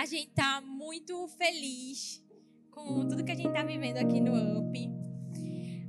A 0.00 0.06
gente 0.06 0.28
está 0.28 0.62
muito 0.62 1.28
feliz 1.36 2.24
com 2.70 3.06
tudo 3.06 3.22
que 3.22 3.32
a 3.32 3.34
gente 3.34 3.48
está 3.48 3.62
vivendo 3.62 3.98
aqui 3.98 4.18
no 4.18 4.32
UP. 4.58 4.90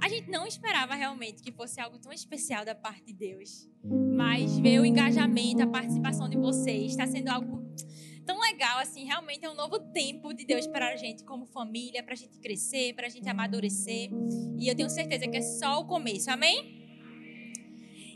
A 0.02 0.10
gente 0.10 0.30
não 0.30 0.46
esperava 0.46 0.96
realmente 0.96 1.42
que 1.42 1.50
fosse 1.50 1.80
algo 1.80 1.98
tão 1.98 2.12
especial 2.12 2.66
da 2.66 2.76
parte 2.76 3.06
de 3.06 3.14
Deus, 3.14 3.70
mas 4.14 4.60
ver 4.60 4.82
o 4.82 4.86
engajamento, 4.86 5.64
a 5.64 5.68
participação 5.68 6.28
de 6.28 6.36
vocês 6.36 6.92
está 6.92 7.08
sendo 7.08 7.30
algo 7.30 7.64
tão 8.26 8.38
legal 8.42 8.80
assim. 8.80 9.06
Realmente 9.06 9.46
é 9.46 9.50
um 9.50 9.56
novo 9.56 9.80
tempo 9.80 10.34
de 10.34 10.44
Deus 10.44 10.68
para 10.68 10.90
a 10.90 10.98
gente 10.98 11.24
como 11.24 11.46
família, 11.46 12.04
para 12.04 12.12
a 12.12 12.18
gente 12.18 12.38
crescer, 12.38 12.94
para 12.94 13.08
a 13.08 13.10
gente 13.10 13.30
amadurecer. 13.30 14.10
E 14.60 14.68
eu 14.68 14.76
tenho 14.76 14.90
certeza 14.90 15.26
que 15.26 15.38
é 15.38 15.42
só 15.42 15.80
o 15.80 15.86
começo. 15.86 16.30
Amém? 16.30 16.82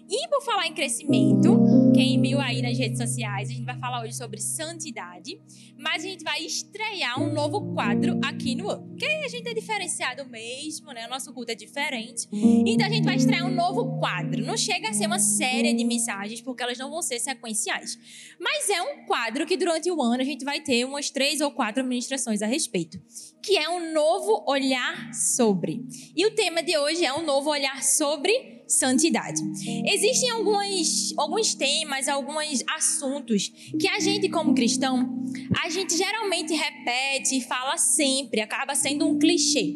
E 0.10 0.28
por 0.28 0.42
falar 0.44 0.68
em 0.68 0.74
crescimento, 0.74 1.85
quem 1.96 2.22
viu 2.22 2.42
aí 2.42 2.62
nas 2.62 2.78
redes 2.78 2.98
sociais, 2.98 3.50
a 3.50 3.54
gente 3.54 3.66
vai 3.66 3.80
falar 3.80 4.02
hoje 4.04 4.14
sobre 4.14 4.42
santidade, 4.42 5.40
mas 5.78 6.04
a 6.04 6.08
gente 6.08 6.24
vai 6.26 6.44
estrear 6.44 7.22
um 7.22 7.32
novo 7.32 7.74
quadro 7.74 8.20
aqui 8.22 8.54
no 8.54 8.70
UP. 8.70 8.86
Porque 8.90 9.06
a 9.06 9.28
gente 9.28 9.48
é 9.48 9.54
diferenciado 9.54 10.26
mesmo, 10.30 10.92
né? 10.92 11.06
O 11.06 11.10
nosso 11.10 11.34
culto 11.34 11.52
é 11.52 11.56
diferente. 11.56 12.28
Então 12.66 12.86
a 12.86 12.90
gente 12.90 13.06
vai 13.06 13.16
estrear 13.16 13.46
um 13.46 13.54
novo 13.54 13.98
quadro. 14.00 14.44
Não 14.46 14.58
chega 14.58 14.90
a 14.90 14.94
ser 14.94 15.06
uma 15.06 15.20
série 15.20 15.74
de 15.74 15.84
mensagens, 15.84 16.42
porque 16.42 16.64
elas 16.64 16.78
não 16.78 16.90
vão 16.90 17.02
ser 17.02 17.20
sequenciais. 17.20 17.98
Mas 18.40 18.70
é 18.70 18.82
um 18.82 19.06
quadro 19.06 19.46
que 19.46 19.56
durante 19.56 19.90
o 19.90 20.02
ano 20.02 20.22
a 20.22 20.26
gente 20.26 20.44
vai 20.44 20.62
ter 20.62 20.86
umas 20.86 21.10
três 21.10 21.40
ou 21.40 21.52
quatro 21.52 21.84
ministrações 21.84 22.42
a 22.42 22.46
respeito. 22.46 23.02
Que 23.42 23.58
é 23.58 23.70
um 23.70 23.94
novo 23.94 24.44
olhar 24.48 25.14
sobre. 25.14 25.86
E 26.16 26.26
o 26.26 26.32
tema 26.32 26.62
de 26.62 26.78
hoje 26.78 27.06
é 27.06 27.14
um 27.14 27.26
novo 27.26 27.50
olhar 27.50 27.82
sobre 27.84 28.55
santidade. 28.68 29.42
Existem 29.86 30.30
algumas, 30.30 31.14
alguns 31.18 31.54
temas, 31.56 32.08
alguns 32.08 32.64
assuntos 32.76 33.52
que 33.80 33.88
a 33.88 34.00
gente, 34.00 34.30
como 34.30 34.54
cristão, 34.54 35.26
a 35.64 35.70
gente 35.70 35.96
geralmente 35.98 36.54
repete 36.54 37.38
e 37.38 37.42
fala 37.42 37.78
sempre, 37.78 38.42
acaba 38.42 38.76
sendo 38.76 39.08
um 39.08 39.18
clichê 39.18 39.76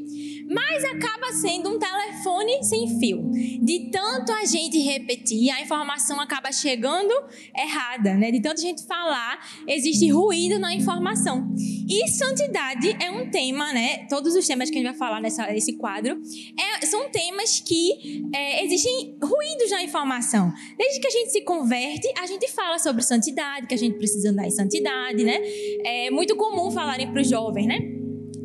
mas 0.49 0.83
acaba 0.83 1.31
sendo 1.33 1.69
um 1.69 1.77
telefone 1.77 2.63
sem 2.63 2.99
fio. 2.99 3.29
De 3.61 3.91
tanto 3.91 4.31
a 4.31 4.45
gente 4.45 4.79
repetir, 4.79 5.51
a 5.51 5.61
informação 5.61 6.19
acaba 6.19 6.51
chegando 6.51 7.13
errada, 7.55 8.15
né? 8.15 8.31
De 8.31 8.41
tanto 8.41 8.59
a 8.59 8.63
gente 8.63 8.83
falar, 8.85 9.39
existe 9.67 10.09
ruído 10.09 10.57
na 10.57 10.73
informação. 10.73 11.53
E 11.87 12.07
santidade 12.07 12.97
é 12.99 13.11
um 13.11 13.29
tema, 13.29 13.71
né? 13.71 14.07
Todos 14.07 14.35
os 14.35 14.47
temas 14.47 14.71
que 14.71 14.77
a 14.77 14.79
gente 14.79 14.89
vai 14.89 14.97
falar 14.97 15.21
nessa, 15.21 15.45
nesse 15.47 15.73
quadro 15.73 16.19
é, 16.59 16.85
são 16.85 17.09
temas 17.11 17.59
que 17.59 18.23
é, 18.33 18.65
existem 18.65 19.17
ruídos 19.21 19.69
na 19.69 19.83
informação. 19.83 20.51
Desde 20.77 20.99
que 20.99 21.07
a 21.07 21.11
gente 21.11 21.31
se 21.31 21.41
converte, 21.41 22.11
a 22.17 22.25
gente 22.25 22.49
fala 22.51 22.79
sobre 22.79 23.03
santidade, 23.03 23.67
que 23.67 23.75
a 23.75 23.77
gente 23.77 23.97
precisa 23.97 24.31
andar 24.31 24.47
em 24.47 24.51
santidade, 24.51 25.23
né? 25.23 25.39
É 25.85 26.09
muito 26.09 26.35
comum 26.35 26.71
falarem 26.71 27.11
para 27.11 27.21
os 27.21 27.29
jovens, 27.29 27.67
né? 27.67 27.98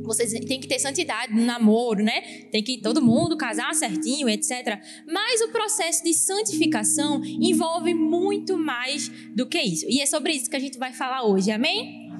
Vocês 0.06 0.33
têm 0.33 0.60
que 0.60 0.69
ter 0.69 0.78
santidade 0.78 1.33
no 1.34 1.44
namoro, 1.44 2.02
né? 2.02 2.20
Tem 2.50 2.62
que 2.62 2.78
todo 2.80 3.02
mundo 3.02 3.36
casar 3.36 3.74
certinho, 3.74 4.28
etc. 4.28 4.80
Mas 5.06 5.41
o 5.41 5.48
processo 5.48 6.05
de 6.05 6.14
santificação 6.14 7.22
envolve 7.24 7.94
muito 7.94 8.56
mais 8.56 9.08
do 9.34 9.46
que 9.46 9.61
isso. 9.61 9.86
E 9.88 10.00
é 10.00 10.06
sobre 10.06 10.33
isso 10.33 10.50
que 10.50 10.56
a 10.56 10.61
gente 10.61 10.78
vai 10.78 10.92
falar 10.92 11.24
hoje, 11.24 11.50
amém? 11.50 12.11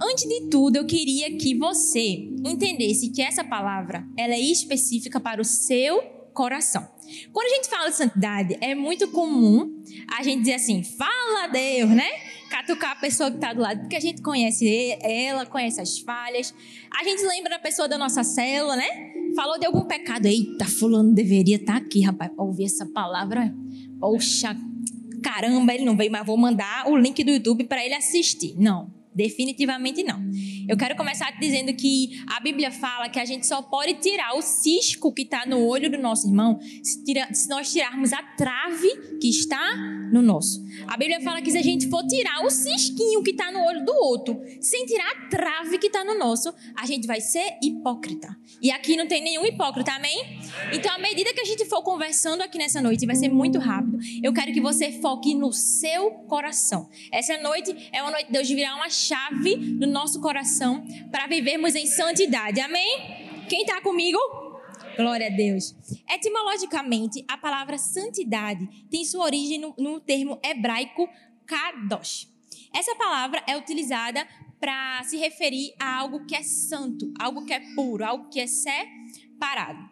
Antes 0.00 0.28
de 0.28 0.48
tudo, 0.48 0.76
eu 0.76 0.86
queria 0.86 1.36
que 1.36 1.54
você 1.54 2.28
entendesse 2.44 3.10
que 3.10 3.20
essa 3.20 3.42
palavra 3.42 4.06
ela 4.16 4.34
é 4.34 4.40
específica 4.40 5.18
para 5.18 5.40
o 5.40 5.44
seu 5.44 6.00
coração. 6.32 6.86
Quando 7.32 7.46
a 7.46 7.56
gente 7.56 7.68
fala 7.68 7.90
de 7.90 7.96
santidade, 7.96 8.56
é 8.60 8.74
muito 8.74 9.08
comum 9.08 9.82
a 10.16 10.22
gente 10.22 10.40
dizer 10.40 10.54
assim: 10.54 10.84
fala 10.84 11.44
a 11.44 11.46
Deus, 11.48 11.90
né? 11.90 12.08
Catucar 12.48 12.92
a 12.92 12.96
pessoa 12.96 13.30
que 13.30 13.36
está 13.36 13.52
do 13.52 13.60
lado, 13.60 13.80
porque 13.80 13.96
a 13.96 14.00
gente 14.00 14.22
conhece 14.22 14.98
ela, 15.02 15.46
conhece 15.46 15.80
as 15.80 15.98
falhas. 15.98 16.54
A 16.98 17.04
gente 17.04 17.22
lembra 17.22 17.50
da 17.50 17.58
pessoa 17.58 17.88
da 17.88 17.96
nossa 17.96 18.24
célula, 18.24 18.76
né? 18.76 18.86
Falou 19.36 19.58
de 19.58 19.66
algum 19.66 19.84
pecado. 19.84 20.26
Eita, 20.26 20.64
fulano 20.64 21.12
deveria 21.12 21.56
estar 21.56 21.74
tá 21.74 21.78
aqui, 21.78 22.02
rapaz, 22.02 22.30
para 22.34 22.44
ouvir 22.44 22.64
essa 22.64 22.86
palavra. 22.86 23.54
Poxa, 24.00 24.56
caramba, 25.22 25.74
ele 25.74 25.84
não 25.84 25.96
veio, 25.96 26.10
mas 26.10 26.26
vou 26.26 26.36
mandar 26.36 26.88
o 26.88 26.96
link 26.96 27.22
do 27.22 27.30
YouTube 27.30 27.64
para 27.64 27.84
ele 27.84 27.94
assistir. 27.94 28.54
Não, 28.56 28.92
definitivamente 29.18 30.04
não. 30.04 30.22
Eu 30.68 30.76
quero 30.76 30.94
começar 30.94 31.36
dizendo 31.40 31.74
que 31.74 32.22
a 32.28 32.38
Bíblia 32.38 32.70
fala 32.70 33.08
que 33.08 33.18
a 33.18 33.24
gente 33.24 33.48
só 33.48 33.60
pode 33.60 33.94
tirar 33.94 34.36
o 34.36 34.40
cisco 34.40 35.12
que 35.12 35.22
está 35.22 35.44
no 35.44 35.66
olho 35.66 35.90
do 35.90 35.98
nosso 35.98 36.28
irmão 36.28 36.60
se, 36.84 37.04
tira, 37.04 37.28
se, 37.34 37.48
nós 37.48 37.72
tirarmos 37.72 38.12
a 38.12 38.22
trave 38.22 38.88
que 39.20 39.28
está 39.28 39.76
no 40.12 40.22
nosso. 40.22 40.64
A 40.86 40.96
Bíblia 40.96 41.20
fala 41.20 41.42
que 41.42 41.50
se 41.50 41.58
a 41.58 41.62
gente 41.62 41.90
for 41.90 42.06
tirar 42.06 42.44
o 42.44 42.50
cisquinho 42.50 43.20
que 43.24 43.32
está 43.32 43.50
no 43.50 43.60
olho 43.64 43.84
do 43.84 43.92
outro, 43.92 44.40
sem 44.60 44.86
tirar 44.86 45.10
a 45.10 45.28
trave 45.28 45.78
que 45.78 45.88
está 45.88 46.04
no 46.04 46.16
nosso, 46.16 46.54
a 46.76 46.86
gente 46.86 47.04
vai 47.04 47.20
ser 47.20 47.58
hipócrita. 47.60 48.36
E 48.62 48.70
aqui 48.70 48.96
não 48.96 49.08
tem 49.08 49.20
nenhum 49.20 49.44
hipócrita, 49.44 49.92
amém? 49.92 50.38
Então, 50.72 50.94
à 50.94 50.98
medida 50.98 51.34
que 51.34 51.40
a 51.40 51.44
gente 51.44 51.64
for 51.64 51.82
conversando 51.82 52.42
aqui 52.42 52.56
nessa 52.56 52.80
noite, 52.80 53.04
vai 53.04 53.16
ser 53.16 53.30
muito 53.30 53.58
rápido, 53.58 53.98
eu 54.22 54.32
quero 54.32 54.52
que 54.52 54.60
você 54.60 54.92
foque 54.92 55.34
no 55.34 55.52
seu 55.52 56.10
coração. 56.28 56.88
Essa 57.10 57.36
noite 57.38 57.74
é 57.92 58.00
uma 58.00 58.12
noite 58.12 58.26
de 58.26 58.32
Deus 58.32 58.46
de 58.46 58.54
virar 58.54 58.76
uma 58.76 58.88
chave 59.08 59.56
no 59.56 59.86
nosso 59.86 60.20
coração 60.20 60.86
para 61.10 61.26
vivermos 61.26 61.74
em 61.74 61.86
santidade. 61.86 62.60
Amém? 62.60 63.46
Quem 63.48 63.62
está 63.62 63.80
comigo? 63.80 64.18
Glória 64.96 65.28
a 65.28 65.30
Deus. 65.30 65.74
Etimologicamente, 66.10 67.24
a 67.26 67.38
palavra 67.38 67.78
santidade 67.78 68.68
tem 68.90 69.04
sua 69.04 69.24
origem 69.24 69.58
no, 69.58 69.74
no 69.78 70.00
termo 70.00 70.38
hebraico 70.44 71.08
kadosh. 71.46 72.28
Essa 72.74 72.94
palavra 72.96 73.42
é 73.46 73.56
utilizada 73.56 74.26
para 74.60 75.02
se 75.04 75.16
referir 75.16 75.72
a 75.78 75.96
algo 75.96 76.26
que 76.26 76.34
é 76.34 76.42
santo, 76.42 77.10
algo 77.18 77.46
que 77.46 77.54
é 77.54 77.60
puro, 77.74 78.04
algo 78.04 78.28
que 78.28 78.40
é 78.40 78.46
separado. 78.46 79.88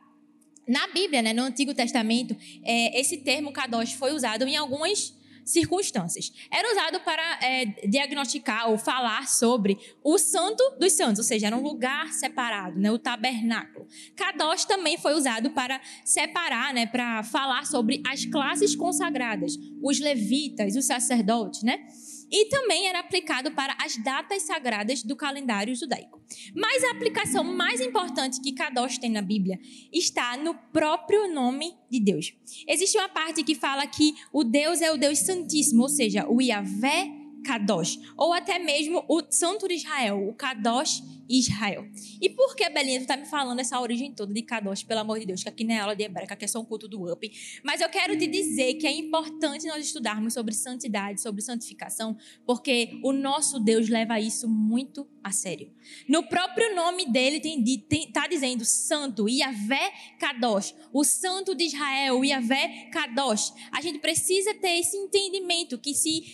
Na 0.68 0.88
Bíblia, 0.88 1.22
né, 1.22 1.32
no 1.32 1.44
Antigo 1.44 1.72
Testamento, 1.72 2.36
é, 2.64 3.00
esse 3.00 3.18
termo 3.18 3.52
kadosh 3.52 3.92
foi 3.92 4.12
usado 4.12 4.44
em 4.44 4.56
algumas 4.56 5.14
circunstâncias. 5.46 6.32
Era 6.50 6.72
usado 6.72 7.00
para 7.00 7.22
é, 7.40 7.66
diagnosticar 7.86 8.68
ou 8.68 8.76
falar 8.76 9.28
sobre 9.28 9.78
o 10.02 10.18
santo 10.18 10.62
dos 10.78 10.92
santos, 10.92 11.20
ou 11.20 11.24
seja, 11.24 11.46
era 11.46 11.56
um 11.56 11.62
lugar 11.62 12.12
separado, 12.12 12.78
né, 12.78 12.90
o 12.90 12.98
tabernáculo. 12.98 13.86
Kadosh 14.16 14.64
também 14.64 14.98
foi 14.98 15.14
usado 15.14 15.50
para 15.50 15.80
separar, 16.04 16.74
né, 16.74 16.84
para 16.84 17.22
falar 17.22 17.64
sobre 17.64 18.02
as 18.04 18.26
classes 18.26 18.74
consagradas, 18.74 19.56
os 19.80 20.00
levitas, 20.00 20.74
os 20.74 20.84
sacerdotes, 20.84 21.62
né? 21.62 21.86
E 22.30 22.48
também 22.48 22.86
era 22.86 23.00
aplicado 23.00 23.50
para 23.52 23.76
as 23.80 23.96
datas 23.96 24.42
sagradas 24.42 25.02
do 25.02 25.16
calendário 25.16 25.74
judaico. 25.74 26.20
Mas 26.54 26.82
a 26.84 26.90
aplicação 26.90 27.44
mais 27.44 27.80
importante 27.80 28.40
que 28.40 28.52
Kadosh 28.52 28.98
tem 28.98 29.10
na 29.10 29.22
Bíblia 29.22 29.58
está 29.92 30.36
no 30.36 30.54
próprio 30.72 31.32
nome 31.32 31.74
de 31.90 32.00
Deus. 32.00 32.32
Existe 32.68 32.98
uma 32.98 33.08
parte 33.08 33.42
que 33.42 33.54
fala 33.54 33.86
que 33.86 34.14
o 34.32 34.42
Deus 34.42 34.80
é 34.80 34.90
o 34.90 34.96
Deus 34.96 35.20
Santíssimo, 35.20 35.82
ou 35.82 35.88
seja, 35.88 36.26
o 36.28 36.40
Yahvé 36.40 37.25
Kadosh, 37.46 38.00
ou 38.16 38.32
até 38.32 38.58
mesmo 38.58 39.04
o 39.08 39.22
Santo 39.30 39.68
de 39.68 39.74
Israel, 39.74 40.28
o 40.28 40.34
Kadosh 40.34 41.00
Israel. 41.28 41.86
E 42.20 42.28
por 42.28 42.56
que, 42.56 42.68
Belinha, 42.68 43.00
tu 43.00 43.06
tá 43.06 43.16
me 43.16 43.26
falando 43.26 43.60
essa 43.60 43.80
origem 43.80 44.12
toda 44.12 44.32
de 44.34 44.42
Kadosh, 44.42 44.82
pelo 44.82 45.00
amor 45.00 45.20
de 45.20 45.26
Deus, 45.26 45.42
que 45.42 45.48
aqui 45.48 45.64
não 45.64 45.74
é 45.74 45.78
aula 45.78 45.94
de 45.94 46.02
hebraica, 46.02 46.34
aqui 46.34 46.44
é 46.44 46.48
só 46.48 46.60
um 46.60 46.64
culto 46.64 46.88
do 46.88 47.12
UP. 47.12 47.30
Mas 47.62 47.80
eu 47.80 47.88
quero 47.88 48.18
te 48.18 48.26
dizer 48.26 48.74
que 48.74 48.86
é 48.86 48.92
importante 48.92 49.66
nós 49.66 49.84
estudarmos 49.84 50.34
sobre 50.34 50.54
santidade, 50.54 51.20
sobre 51.20 51.40
santificação, 51.40 52.16
porque 52.44 52.98
o 53.02 53.12
nosso 53.12 53.60
Deus 53.60 53.88
leva 53.88 54.18
isso 54.18 54.48
muito 54.48 55.08
a 55.22 55.30
sério. 55.30 55.72
No 56.08 56.22
próprio 56.24 56.74
nome 56.74 57.10
dele 57.10 57.40
tem, 57.40 57.62
tem, 57.62 58.10
tá 58.10 58.26
dizendo 58.26 58.64
santo, 58.64 59.28
Yahvé 59.28 59.92
Kadosh, 60.18 60.74
o 60.92 61.04
santo 61.04 61.54
de 61.54 61.64
Israel, 61.64 62.24
Yahvé 62.24 62.88
Kadosh. 62.92 63.52
A 63.72 63.80
gente 63.80 63.98
precisa 63.98 64.54
ter 64.54 64.78
esse 64.78 64.96
entendimento 64.96 65.78
que 65.78 65.94
se 65.94 66.24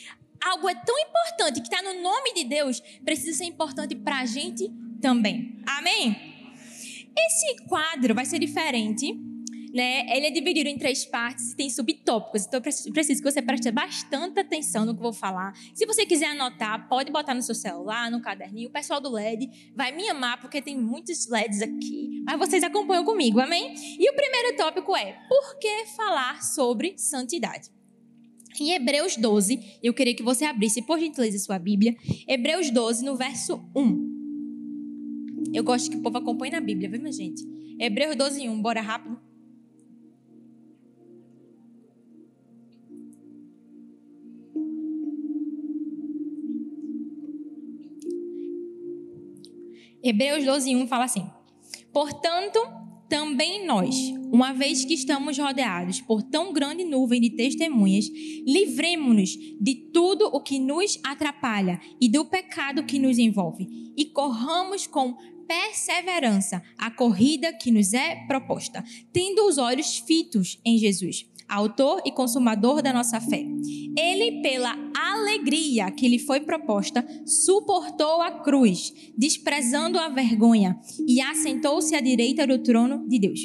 algo 0.43 0.69
é 0.69 0.75
tão 0.75 0.99
importante 0.99 1.61
que 1.61 1.69
está 1.69 1.83
no 1.83 2.03
nome 2.03 2.35
de 2.35 2.45
Deus, 2.45 2.81
precisa 3.05 3.39
ser 3.39 3.45
importante 3.45 3.95
para 3.95 4.21
a 4.21 4.27
gente 4.27 4.71
também. 5.01 5.63
Amém? 5.67 6.17
Esse 7.17 7.65
quadro 7.67 8.15
vai 8.15 8.25
ser 8.25 8.39
diferente, 8.39 9.15
né? 9.73 10.07
Ele 10.15 10.27
é 10.27 10.31
dividido 10.31 10.69
em 10.69 10.79
três 10.79 11.05
partes 11.05 11.53
e 11.53 11.57
tem 11.57 11.71
subtópicos. 11.71 12.47
Então, 12.47 12.59
eu 12.59 12.93
preciso 12.93 13.23
que 13.23 13.31
você 13.31 13.43
preste 13.43 13.71
bastante 13.71 14.41
atenção 14.41 14.85
no 14.85 14.95
que 14.95 14.99
eu 14.99 15.05
vou 15.05 15.13
falar. 15.13 15.53
Se 15.75 15.87
você 15.87 16.07
quiser 16.07 16.27
anotar, 16.27 16.89
pode 16.89 17.11
botar 17.11 17.35
no 17.35 17.43
seu 17.43 17.55
celular, 17.55 18.11
no 18.11 18.21
caderninho. 18.21 18.69
O 18.69 18.73
pessoal 18.73 19.01
do 19.01 19.11
LED 19.11 19.73
vai 19.75 19.93
me 19.93 20.09
amar, 20.09 20.41
porque 20.41 20.61
tem 20.61 20.77
muitos 20.79 21.29
LEDs 21.29 21.63
aqui. 21.63 22.23
Mas 22.25 22.39
vocês 22.39 22.63
acompanham 22.63 23.05
comigo, 23.05 23.41
amém? 23.41 23.75
E 23.99 24.11
o 24.11 24.15
primeiro 24.15 24.57
tópico 24.57 24.97
é: 24.97 25.19
por 25.29 25.59
que 25.59 25.87
falar 25.97 26.43
sobre 26.43 26.95
santidade? 26.97 27.71
Em 28.61 28.73
Hebreus 28.73 29.17
12, 29.17 29.79
eu 29.83 29.95
queria 29.95 30.15
que 30.15 30.23
você 30.23 30.45
abrisse, 30.45 30.83
por 30.83 30.99
gentileza, 30.99 31.39
sua 31.39 31.59
Bíblia. 31.59 31.97
Hebreus 32.29 32.71
12, 32.71 33.05
no 33.05 33.17
verso 33.17 33.63
1. 33.75 35.51
Eu 35.55 35.65
gosto 35.65 35.91
que 35.91 35.97
o 35.97 36.03
povo 36.03 36.19
acompanhe 36.19 36.53
na 36.53 36.61
Bíblia, 36.61 36.89
viu, 36.89 37.01
minha 37.01 37.13
gente? 37.13 37.43
Hebreus 37.79 38.17
12, 38.17 38.49
1. 38.49 38.63
Bora 38.63 38.81
rápido. 38.81 39.19
Hebreus 50.03 50.45
12, 50.45 50.75
1 50.75 50.89
fala 50.89 51.05
assim: 51.05 51.31
Portanto, 51.93 52.59
também 53.13 53.67
nós, 53.67 53.95
uma 54.33 54.55
vez 54.55 54.87
que 54.87 54.95
estamos 54.95 55.37
rodeados 55.37 56.01
por 56.01 56.23
tão 56.23 56.51
grande 56.51 56.83
nuvem 56.83 57.21
de 57.21 57.29
testemunhas, 57.29 58.09
livremos-nos 58.47 59.37
de 59.61 59.75
tudo 59.93 60.25
o 60.33 60.41
que 60.41 60.59
nos 60.59 60.99
atrapalha 61.05 61.79
e 62.01 62.09
do 62.09 62.25
pecado 62.25 62.85
que 62.85 62.99
nos 62.99 63.19
envolve, 63.19 63.69
e 63.95 64.07
corramos 64.07 64.87
com 64.87 65.15
perseverança 65.47 66.63
a 66.79 66.91
corrida 66.91 67.53
que 67.53 67.71
nos 67.71 67.93
é 67.93 68.25
proposta, 68.27 68.83
tendo 69.13 69.47
os 69.47 69.59
olhos 69.59 69.99
fitos 69.99 70.59
em 70.65 70.79
Jesus, 70.79 71.27
autor 71.53 72.03
e 72.05 72.13
consumador 72.13 72.83
da 72.83 72.93
nossa 72.93 73.21
fé. 73.21 73.45
Ele, 73.97 74.41
pela 74.43 74.75
alegria 74.95 75.91
que 75.91 76.09
lhe 76.09 76.19
foi 76.19 76.41
proposta, 76.41 77.07
suportou 77.27 78.23
a 78.23 78.43
cruz, 78.43 78.93
desprezando 79.17 79.99
a 79.99 80.09
vergonha, 80.09 80.79
e 81.07 81.21
assentou-se 81.21 81.95
à 81.95 82.01
direita 82.01 82.47
do 82.47 82.59
trono 82.59 83.07
de 83.07 83.19
Deus. 83.19 83.41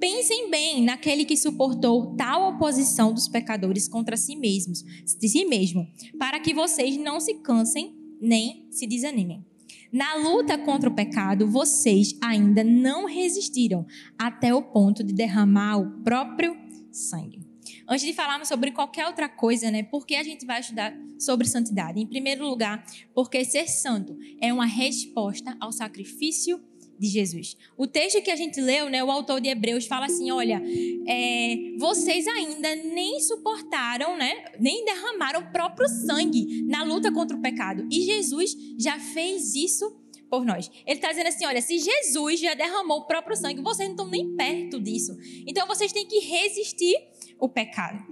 Pensem 0.00 0.50
bem 0.50 0.82
naquele 0.82 1.24
que 1.24 1.36
suportou 1.36 2.16
tal 2.16 2.54
oposição 2.54 3.12
dos 3.12 3.28
pecadores 3.28 3.86
contra 3.86 4.16
si 4.16 4.34
mesmos, 4.34 4.82
de 5.20 5.28
si 5.28 5.44
mesmo, 5.44 5.86
para 6.18 6.40
que 6.40 6.54
vocês 6.54 6.96
não 6.96 7.20
se 7.20 7.34
cansem 7.34 7.94
nem 8.20 8.66
se 8.70 8.86
desanimem. 8.86 9.44
Na 9.92 10.14
luta 10.14 10.56
contra 10.56 10.88
o 10.88 10.94
pecado, 10.94 11.46
vocês 11.46 12.16
ainda 12.22 12.64
não 12.64 13.04
resistiram 13.04 13.84
até 14.18 14.54
o 14.54 14.62
ponto 14.62 15.04
de 15.04 15.12
derramar 15.12 15.76
o 15.76 16.02
próprio 16.02 16.56
sangue. 16.90 17.41
Antes 17.88 18.04
de 18.04 18.12
falarmos 18.12 18.48
sobre 18.48 18.70
qualquer 18.70 19.06
outra 19.06 19.28
coisa, 19.28 19.70
né? 19.70 19.82
Por 19.82 20.06
que 20.06 20.14
a 20.14 20.22
gente 20.22 20.46
vai 20.46 20.60
estudar 20.60 20.94
sobre 21.18 21.46
santidade? 21.46 22.00
Em 22.00 22.06
primeiro 22.06 22.46
lugar, 22.46 22.84
porque 23.14 23.44
ser 23.44 23.68
santo 23.68 24.16
é 24.40 24.52
uma 24.52 24.66
resposta 24.66 25.56
ao 25.60 25.72
sacrifício 25.72 26.60
de 26.98 27.08
Jesus. 27.08 27.56
O 27.76 27.86
texto 27.86 28.22
que 28.22 28.30
a 28.30 28.36
gente 28.36 28.60
leu, 28.60 28.88
né, 28.88 29.02
o 29.02 29.10
autor 29.10 29.40
de 29.40 29.48
Hebreus 29.48 29.86
fala 29.86 30.06
assim: 30.06 30.30
olha, 30.30 30.62
é, 31.06 31.56
vocês 31.76 32.28
ainda 32.28 32.76
nem 32.76 33.18
suportaram, 33.20 34.16
né, 34.16 34.44
nem 34.60 34.84
derramaram 34.84 35.40
o 35.40 35.52
próprio 35.52 35.88
sangue 35.88 36.62
na 36.62 36.84
luta 36.84 37.10
contra 37.12 37.36
o 37.36 37.42
pecado. 37.42 37.88
E 37.90 38.02
Jesus 38.02 38.56
já 38.78 39.00
fez 39.00 39.54
isso 39.56 40.00
por 40.30 40.46
nós. 40.46 40.70
Ele 40.86 40.96
está 40.96 41.08
dizendo 41.08 41.26
assim: 41.26 41.44
olha, 41.44 41.60
se 41.60 41.78
Jesus 41.78 42.40
já 42.40 42.54
derramou 42.54 43.00
o 43.00 43.06
próprio 43.06 43.36
sangue, 43.36 43.60
vocês 43.60 43.88
não 43.88 43.96
estão 43.96 44.08
nem 44.08 44.36
perto 44.36 44.80
disso. 44.80 45.16
Então 45.46 45.66
vocês 45.66 45.92
têm 45.92 46.06
que 46.06 46.20
resistir 46.20 46.96
o 47.38 47.48
pecado. 47.48 48.04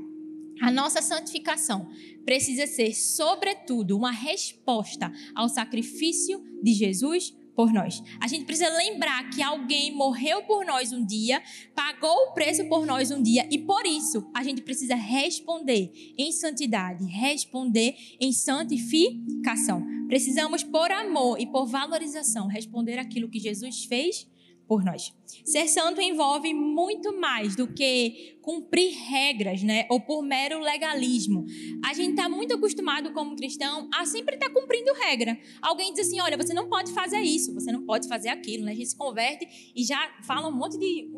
A 0.60 0.70
nossa 0.70 1.00
santificação 1.00 1.88
precisa 2.24 2.66
ser, 2.66 2.94
sobretudo, 2.94 3.96
uma 3.96 4.10
resposta 4.10 5.10
ao 5.34 5.48
sacrifício 5.48 6.44
de 6.62 6.74
Jesus 6.74 7.34
por 7.60 7.72
nós. 7.72 8.02
A 8.20 8.26
gente 8.26 8.44
precisa 8.44 8.68
lembrar 8.70 9.28
que 9.30 9.42
alguém 9.42 9.94
morreu 9.94 10.42
por 10.44 10.64
nós 10.64 10.92
um 10.92 11.04
dia, 11.04 11.42
pagou 11.74 12.14
o 12.28 12.32
preço 12.32 12.66
por 12.68 12.86
nós 12.86 13.10
um 13.10 13.22
dia 13.22 13.48
e 13.50 13.58
por 13.58 13.84
isso 13.86 14.30
a 14.34 14.42
gente 14.42 14.62
precisa 14.62 14.94
responder 14.94 15.92
em 16.16 16.30
santidade, 16.32 17.04
responder 17.04 17.94
em 18.20 18.32
santificação. 18.32 19.82
Precisamos 20.08 20.62
por 20.62 20.90
amor 20.90 21.40
e 21.40 21.46
por 21.46 21.66
valorização 21.66 22.46
responder 22.46 22.98
aquilo 22.98 23.28
que 23.28 23.38
Jesus 23.38 23.84
fez 23.84 24.26
por 24.70 24.84
nós. 24.84 25.12
Ser 25.44 25.66
santo 25.66 26.00
envolve 26.00 26.54
muito 26.54 27.12
mais 27.20 27.56
do 27.56 27.66
que 27.66 28.38
cumprir 28.40 28.92
regras, 28.92 29.64
né? 29.64 29.84
Ou 29.90 30.00
por 30.00 30.22
mero 30.22 30.60
legalismo. 30.60 31.44
A 31.84 31.92
gente 31.92 32.10
está 32.10 32.28
muito 32.28 32.54
acostumado 32.54 33.12
como 33.12 33.34
cristão 33.34 33.88
a 33.92 34.06
sempre 34.06 34.36
estar 34.36 34.46
tá 34.46 34.54
cumprindo 34.54 34.92
regra. 34.92 35.36
Alguém 35.60 35.92
diz 35.92 36.06
assim, 36.06 36.20
olha, 36.20 36.36
você 36.36 36.54
não 36.54 36.68
pode 36.68 36.92
fazer 36.92 37.18
isso, 37.18 37.52
você 37.52 37.72
não 37.72 37.84
pode 37.84 38.06
fazer 38.06 38.28
aquilo, 38.28 38.64
né? 38.64 38.70
A 38.70 38.74
gente 38.76 38.90
se 38.90 38.96
converte 38.96 39.72
e 39.74 39.82
já 39.82 39.98
fala 40.22 40.46
um 40.46 40.56
monte 40.56 40.78
de 40.78 41.10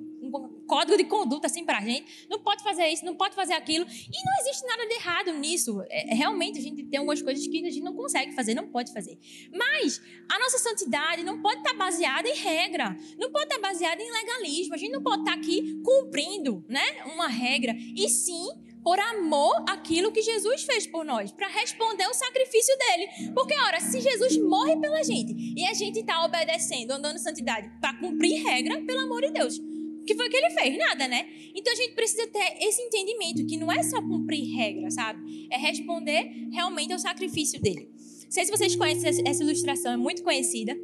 código 0.67 0.97
de 0.97 1.05
conduta 1.05 1.47
assim 1.47 1.65
pra 1.65 1.81
gente. 1.81 2.27
Não 2.29 2.41
pode 2.41 2.63
fazer 2.63 2.89
isso, 2.89 3.05
não 3.05 3.15
pode 3.15 3.35
fazer 3.35 3.55
aquilo. 3.55 3.85
E 3.85 4.25
não 4.25 4.41
existe 4.41 4.67
nada 4.67 4.87
de 4.87 4.95
errado 4.95 5.33
nisso. 5.35 5.83
É, 5.91 6.15
realmente 6.15 6.59
a 6.59 6.63
gente 6.63 6.83
tem 6.85 6.99
algumas 6.99 7.21
coisas 7.23 7.47
que 7.47 7.65
a 7.65 7.71
gente 7.71 7.83
não 7.83 7.95
consegue 7.95 8.33
fazer, 8.33 8.55
não 8.55 8.69
pode 8.69 8.93
fazer. 8.93 9.19
Mas 9.53 10.01
a 10.31 10.39
nossa 10.39 10.59
santidade 10.59 11.23
não 11.23 11.41
pode 11.41 11.59
estar 11.59 11.73
tá 11.73 11.77
baseada 11.77 12.29
em 12.29 12.37
regra, 12.37 12.97
não 13.19 13.31
pode 13.31 13.45
estar 13.45 13.61
tá 13.61 13.69
baseada 13.69 14.03
em 14.03 14.11
legalismo. 14.11 14.75
A 14.75 14.79
gente 14.79 14.93
não 14.93 15.03
pode 15.03 15.21
estar 15.21 15.33
tá 15.33 15.39
aqui 15.39 15.81
cumprindo, 15.85 16.65
né, 16.69 17.05
uma 17.15 17.29
regra. 17.29 17.75
E 17.97 18.09
sim 18.09 18.49
por 18.83 18.99
amor 18.99 19.65
àquilo 19.69 20.13
que 20.13 20.23
Jesus 20.23 20.65
fez 20.65 20.87
por 20.87 21.05
nós, 21.05 21.31
para 21.31 21.49
responder 21.49 22.07
o 22.09 22.15
sacrifício 22.15 22.77
dele. 22.79 23.33
Porque, 23.33 23.55
ora, 23.55 23.81
se 23.81 24.01
Jesus 24.01 24.37
morre 24.39 24.77
pela 24.77 25.03
gente 25.03 25.35
e 25.57 25.65
a 25.67 25.73
gente 25.73 26.01
está 26.01 26.25
obedecendo, 26.25 26.91
andando 26.91 27.17
em 27.17 27.21
santidade, 27.21 27.71
para 27.81 27.95
cumprir 27.99 28.43
regra, 28.43 28.81
pelo 28.83 29.01
amor 29.01 29.23
de 29.23 29.31
Deus, 29.31 29.61
que 30.05 30.15
foi 30.15 30.29
que 30.29 30.37
ele 30.37 30.51
fez? 30.51 30.79
Nada, 30.79 31.09
né? 31.09 31.27
Então 31.55 31.73
a 31.73 31.77
gente 31.77 31.95
precisa 31.95 32.27
ter 32.29 32.57
esse 32.61 32.81
entendimento 32.83 33.47
que 33.47 33.57
não 33.57 33.71
é 33.71 33.83
só 33.83 34.01
cumprir 34.01 34.55
regras, 34.55 34.95
sabe? 34.95 35.49
É 35.51 35.57
responder 35.57 36.49
realmente 36.51 36.93
ao 36.93 36.99
sacrifício 36.99 37.61
dele. 37.61 37.91
Não 38.25 38.31
sei 38.31 38.45
se 38.45 38.51
vocês 38.51 38.75
conhecem 38.77 39.23
essa 39.27 39.43
ilustração, 39.43 39.93
é 39.93 39.97
muito 39.97 40.23
conhecida. 40.23 40.77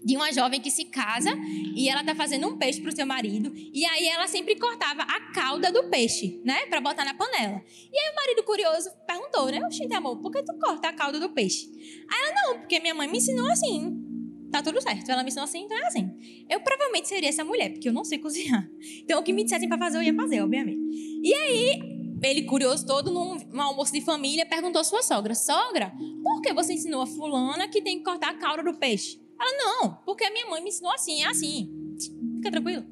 De 0.00 0.14
uma 0.14 0.32
jovem 0.32 0.60
que 0.60 0.70
se 0.70 0.84
casa 0.84 1.30
e 1.74 1.88
ela 1.88 2.04
tá 2.04 2.14
fazendo 2.14 2.46
um 2.46 2.56
peixe 2.56 2.80
pro 2.80 2.94
seu 2.94 3.04
marido. 3.04 3.52
E 3.54 3.84
aí 3.84 4.06
ela 4.06 4.28
sempre 4.28 4.54
cortava 4.54 5.02
a 5.02 5.32
cauda 5.32 5.72
do 5.72 5.90
peixe, 5.90 6.40
né? 6.44 6.66
Pra 6.66 6.80
botar 6.80 7.04
na 7.04 7.14
panela. 7.14 7.60
E 7.92 7.98
aí 7.98 8.12
o 8.12 8.14
marido 8.14 8.44
curioso 8.44 8.90
perguntou, 9.08 9.46
né? 9.46 9.60
Oxente, 9.66 9.92
amor, 9.94 10.18
por 10.18 10.30
que 10.30 10.40
tu 10.44 10.56
corta 10.60 10.88
a 10.88 10.92
cauda 10.92 11.18
do 11.18 11.30
peixe? 11.30 11.68
Aí 12.08 12.20
ela, 12.22 12.42
não, 12.42 12.60
porque 12.60 12.78
minha 12.78 12.94
mãe 12.94 13.08
me 13.08 13.18
ensinou 13.18 13.50
assim 13.50 14.07
tá 14.50 14.62
tudo 14.62 14.80
certo. 14.80 15.10
Ela 15.10 15.22
me 15.22 15.28
ensinou 15.28 15.44
assim, 15.44 15.64
então 15.64 15.76
é 15.76 15.86
assim. 15.86 16.44
Eu 16.48 16.60
provavelmente 16.60 17.08
seria 17.08 17.28
essa 17.28 17.44
mulher, 17.44 17.70
porque 17.70 17.88
eu 17.88 17.92
não 17.92 18.04
sei 18.04 18.18
cozinhar. 18.18 18.68
Então, 19.02 19.20
o 19.20 19.22
que 19.22 19.32
me 19.32 19.42
dissessem 19.42 19.68
para 19.68 19.78
fazer, 19.78 19.98
eu 19.98 20.02
ia 20.02 20.14
fazer, 20.14 20.42
obviamente. 20.42 20.78
E 21.22 21.32
aí, 21.32 21.80
ele, 22.22 22.42
curioso 22.42 22.84
todo, 22.86 23.10
num, 23.10 23.36
num 23.36 23.62
almoço 23.62 23.92
de 23.92 24.00
família, 24.00 24.44
perguntou 24.44 24.80
à 24.80 24.84
sua 24.84 25.02
sogra: 25.02 25.34
Sogra, 25.34 25.92
por 26.22 26.42
que 26.42 26.52
você 26.52 26.74
ensinou 26.74 27.02
a 27.02 27.06
fulana 27.06 27.68
que 27.68 27.80
tem 27.80 27.98
que 27.98 28.04
cortar 28.04 28.30
a 28.30 28.34
cauda 28.34 28.62
do 28.62 28.78
peixe? 28.78 29.20
Ela, 29.40 29.52
não, 29.56 29.94
porque 30.04 30.24
a 30.24 30.30
minha 30.30 30.46
mãe 30.46 30.62
me 30.62 30.68
ensinou 30.68 30.92
assim, 30.92 31.22
é 31.22 31.28
assim. 31.28 31.70
Fica 32.36 32.50
tranquilo. 32.50 32.84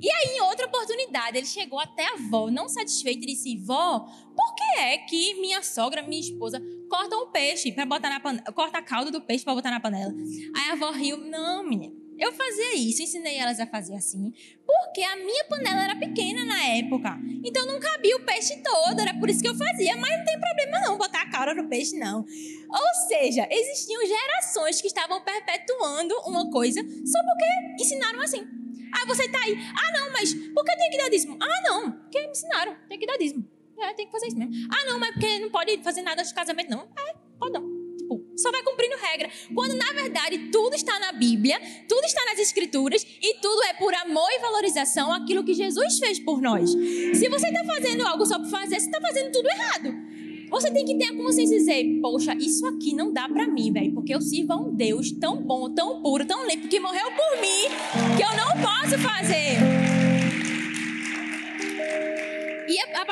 E 0.00 0.10
aí, 0.10 0.36
em 0.36 0.40
outra 0.42 0.66
oportunidade, 0.66 1.38
ele 1.38 1.46
chegou 1.46 1.78
até 1.78 2.04
a 2.04 2.14
avó, 2.14 2.50
não 2.50 2.68
satisfeito, 2.68 3.22
e 3.22 3.26
disse: 3.26 3.56
Vó, 3.56 4.00
por 4.00 4.54
que 4.56 4.61
é 4.78 4.98
que 4.98 5.34
minha 5.40 5.62
sogra, 5.62 6.02
minha 6.02 6.20
esposa, 6.20 6.62
cortam 6.88 7.24
um 7.24 7.30
peixe 7.30 7.72
para 7.72 7.86
botar 7.86 8.10
na 8.10 8.20
panela, 8.20 8.52
corta 8.52 8.78
a 8.78 8.82
calda 8.82 9.10
do 9.10 9.20
peixe 9.20 9.44
para 9.44 9.54
botar 9.54 9.70
na 9.70 9.80
panela? 9.80 10.12
Aí 10.56 10.70
a 10.70 10.72
avó 10.72 10.90
riu: 10.90 11.18
Não, 11.18 11.62
menina. 11.62 12.02
Eu 12.18 12.32
fazia 12.32 12.76
isso, 12.76 13.02
ensinei 13.02 13.36
elas 13.36 13.58
a 13.58 13.66
fazer 13.66 13.96
assim, 13.96 14.32
porque 14.64 15.02
a 15.02 15.16
minha 15.16 15.44
panela 15.46 15.82
era 15.82 15.96
pequena 15.96 16.44
na 16.44 16.62
época. 16.66 17.18
Então 17.44 17.66
não 17.66 17.80
cabia 17.80 18.16
o 18.16 18.24
peixe 18.24 18.62
todo, 18.62 19.00
era 19.00 19.12
por 19.14 19.28
isso 19.28 19.40
que 19.40 19.48
eu 19.48 19.56
fazia, 19.56 19.96
mas 19.96 20.18
não 20.18 20.24
tem 20.24 20.38
problema 20.38 20.80
não 20.86 20.96
botar 20.96 21.22
a 21.22 21.30
cara 21.30 21.52
no 21.52 21.68
peixe 21.68 21.98
não. 21.98 22.20
Ou 22.20 23.08
seja, 23.08 23.48
existiam 23.50 24.06
gerações 24.06 24.80
que 24.80 24.86
estavam 24.86 25.20
perpetuando 25.22 26.14
uma 26.26 26.48
coisa 26.50 26.80
só 26.82 27.18
porque 27.24 27.82
ensinaram 27.82 28.20
assim. 28.20 28.46
Aí 28.94 29.06
você 29.06 29.28
tá 29.28 29.40
aí, 29.40 29.56
ah 29.58 29.92
não, 29.98 30.12
mas 30.12 30.32
por 30.32 30.64
que 30.64 30.76
tem 30.76 30.90
que 30.90 30.98
dar 30.98 31.08
dízimo? 31.08 31.38
Ah 31.40 31.62
não, 31.64 31.92
porque 31.92 32.20
me 32.20 32.30
ensinaram, 32.30 32.76
tem 32.88 32.98
que 32.98 33.06
dar 33.06 33.16
dízimo. 33.16 33.48
É, 33.78 33.94
tem 33.94 34.06
que 34.06 34.12
fazer 34.12 34.28
isso 34.28 34.38
mesmo. 34.38 34.54
Ah 34.70 34.86
não, 34.86 34.98
mas 34.98 35.12
porque 35.12 35.38
não 35.38 35.50
pode 35.50 35.82
fazer 35.82 36.02
nada 36.02 36.22
de 36.22 36.34
casamento 36.34 36.70
não. 36.70 36.80
É, 36.80 37.14
pode 37.38 37.52
não. 37.52 37.82
Tipo, 37.98 38.24
só 38.36 38.50
vai 38.50 38.62
cumprindo 38.62 38.96
regra. 38.96 39.30
Quando 39.54 39.74
na 39.76 39.92
verdade 39.92 40.50
tudo 40.50 40.74
está 40.74 40.98
na 40.98 41.12
Bíblia, 41.12 41.60
tudo 41.88 42.04
está 42.04 42.24
nas 42.26 42.38
Escrituras 42.38 43.06
e 43.20 43.34
tudo 43.40 43.62
é 43.64 43.74
por 43.74 43.94
amor 43.94 44.28
e 44.30 44.38
valorização 44.40 45.12
aquilo 45.12 45.44
que 45.44 45.54
Jesus 45.54 45.98
fez 45.98 46.18
por 46.18 46.40
nós. 46.40 46.70
Se 46.70 47.28
você 47.28 47.48
está 47.48 47.64
fazendo 47.64 48.06
algo 48.06 48.24
só 48.26 48.38
por 48.38 48.48
fazer, 48.48 48.80
você 48.80 48.86
está 48.86 49.00
fazendo 49.00 49.32
tudo 49.32 49.48
errado. 49.48 50.12
Você 50.50 50.70
tem 50.70 50.84
que 50.84 50.98
ter 50.98 51.06
a 51.06 51.16
consciência 51.16 51.56
dizer, 51.56 51.98
poxa, 52.02 52.34
isso 52.34 52.66
aqui 52.66 52.94
não 52.94 53.10
dá 53.10 53.26
para 53.26 53.48
mim, 53.48 53.72
velho, 53.72 53.94
porque 53.94 54.14
eu 54.14 54.20
sirvo 54.20 54.52
a 54.52 54.56
um 54.56 54.74
Deus 54.74 55.10
tão 55.12 55.42
bom, 55.42 55.72
tão 55.72 56.02
puro, 56.02 56.26
tão 56.26 56.46
limpo, 56.46 56.68
que 56.68 56.78
morreu 56.78 57.06
por 57.12 57.40
mim, 57.40 57.70
que 58.16 58.22
eu 58.22 58.36
não 58.36 58.62
posso 58.62 58.98
fazer. 58.98 59.61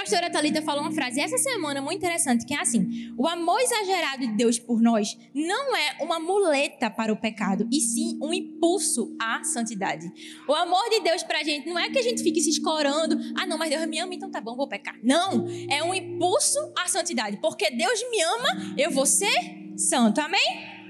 Pastora 0.00 0.30
Talita 0.30 0.62
falou 0.62 0.80
uma 0.80 0.92
frase 0.92 1.20
essa 1.20 1.36
semana 1.36 1.82
muito 1.82 1.98
interessante, 1.98 2.46
que 2.46 2.54
é 2.54 2.60
assim: 2.60 3.12
o 3.18 3.28
amor 3.28 3.60
exagerado 3.60 4.26
de 4.26 4.28
Deus 4.28 4.58
por 4.58 4.80
nós 4.80 5.16
não 5.34 5.76
é 5.76 5.98
uma 6.00 6.18
muleta 6.18 6.90
para 6.90 7.12
o 7.12 7.16
pecado, 7.16 7.68
e 7.70 7.80
sim 7.80 8.18
um 8.22 8.32
impulso 8.32 9.14
à 9.20 9.44
santidade. 9.44 10.10
O 10.48 10.54
amor 10.54 10.88
de 10.88 11.00
Deus 11.00 11.22
para 11.22 11.40
a 11.40 11.42
gente 11.42 11.68
não 11.68 11.78
é 11.78 11.90
que 11.90 11.98
a 11.98 12.02
gente 12.02 12.22
fique 12.22 12.40
se 12.40 12.48
escorando, 12.48 13.18
ah, 13.36 13.46
não, 13.46 13.58
mas 13.58 13.68
Deus 13.68 13.86
me 13.86 13.98
ama, 13.98 14.14
então 14.14 14.30
tá 14.30 14.40
bom, 14.40 14.56
vou 14.56 14.66
pecar. 14.66 14.98
Não, 15.02 15.46
é 15.68 15.82
um 15.82 15.92
impulso 15.92 16.58
à 16.78 16.88
santidade, 16.88 17.36
porque 17.36 17.70
Deus 17.70 18.02
me 18.10 18.22
ama, 18.22 18.74
eu 18.78 18.90
vou 18.90 19.04
ser 19.04 19.74
santo. 19.76 20.18
Amém? 20.20 20.80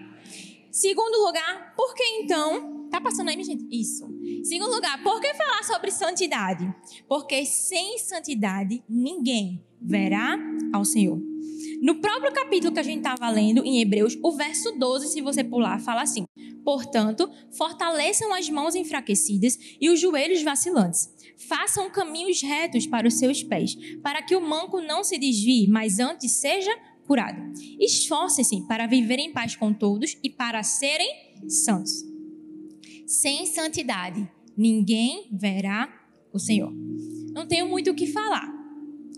Segundo 0.71 1.27
lugar, 1.27 1.75
por 1.75 1.95
que 1.97 2.05
então 2.23 2.81
Tá 2.91 3.01
passando 3.01 3.29
aí, 3.29 3.37
minha 3.37 3.47
gente? 3.47 3.65
Isso. 3.71 4.05
Segundo 4.43 4.75
lugar, 4.75 5.03
por 5.03 5.21
que 5.21 5.35
falar 5.35 5.63
sobre 5.65 5.91
santidade? 5.91 6.73
Porque 7.09 7.45
sem 7.45 7.99
santidade 7.99 8.83
ninguém 8.89 9.65
verá 9.81 10.39
ao 10.73 10.85
Senhor. 10.85 11.21
No 11.83 12.01
próprio 12.01 12.33
capítulo 12.33 12.73
que 12.73 12.81
a 12.81 12.85
gente 12.85 12.99
estava 12.99 13.31
lendo, 13.31 13.65
em 13.65 13.81
Hebreus, 13.81 14.19
o 14.23 14.33
verso 14.33 14.73
12, 14.73 15.09
se 15.09 15.21
você 15.21 15.45
pular, 15.45 15.81
fala 15.81 16.03
assim: 16.03 16.25
Portanto, 16.65 17.31
fortaleçam 17.57 18.33
as 18.33 18.49
mãos 18.49 18.75
enfraquecidas 18.75 19.59
e 19.81 19.91
os 19.91 20.01
joelhos 20.01 20.43
vacilantes. 20.43 21.09
Façam 21.49 21.91
caminhos 21.91 22.43
retos 22.43 22.87
para 22.87 23.09
os 23.09 23.15
seus 23.15 23.43
pés, 23.43 23.75
para 24.03 24.23
que 24.23 24.37
o 24.37 24.41
manco 24.41 24.81
não 24.81 25.03
se 25.03 25.19
desvie, 25.19 25.69
mas 25.69 25.99
antes 25.99 26.33
seja 26.33 26.71
curado. 27.07 27.53
Esforcem-se 27.79 28.67
para 28.67 28.87
viver 28.87 29.19
em 29.19 29.33
paz 29.33 29.57
com 29.57 29.73
todos 29.73 30.17
e 30.23 30.31
para 30.31 30.63
serem 30.63 31.09
santos. 31.49 32.10
Sem 33.11 33.45
santidade, 33.45 34.31
ninguém 34.57 35.29
verá 35.33 35.93
o 36.33 36.39
Senhor. 36.39 36.73
Não 37.33 37.45
tenho 37.45 37.69
muito 37.69 37.91
o 37.91 37.95
que 37.95 38.07
falar. 38.07 38.49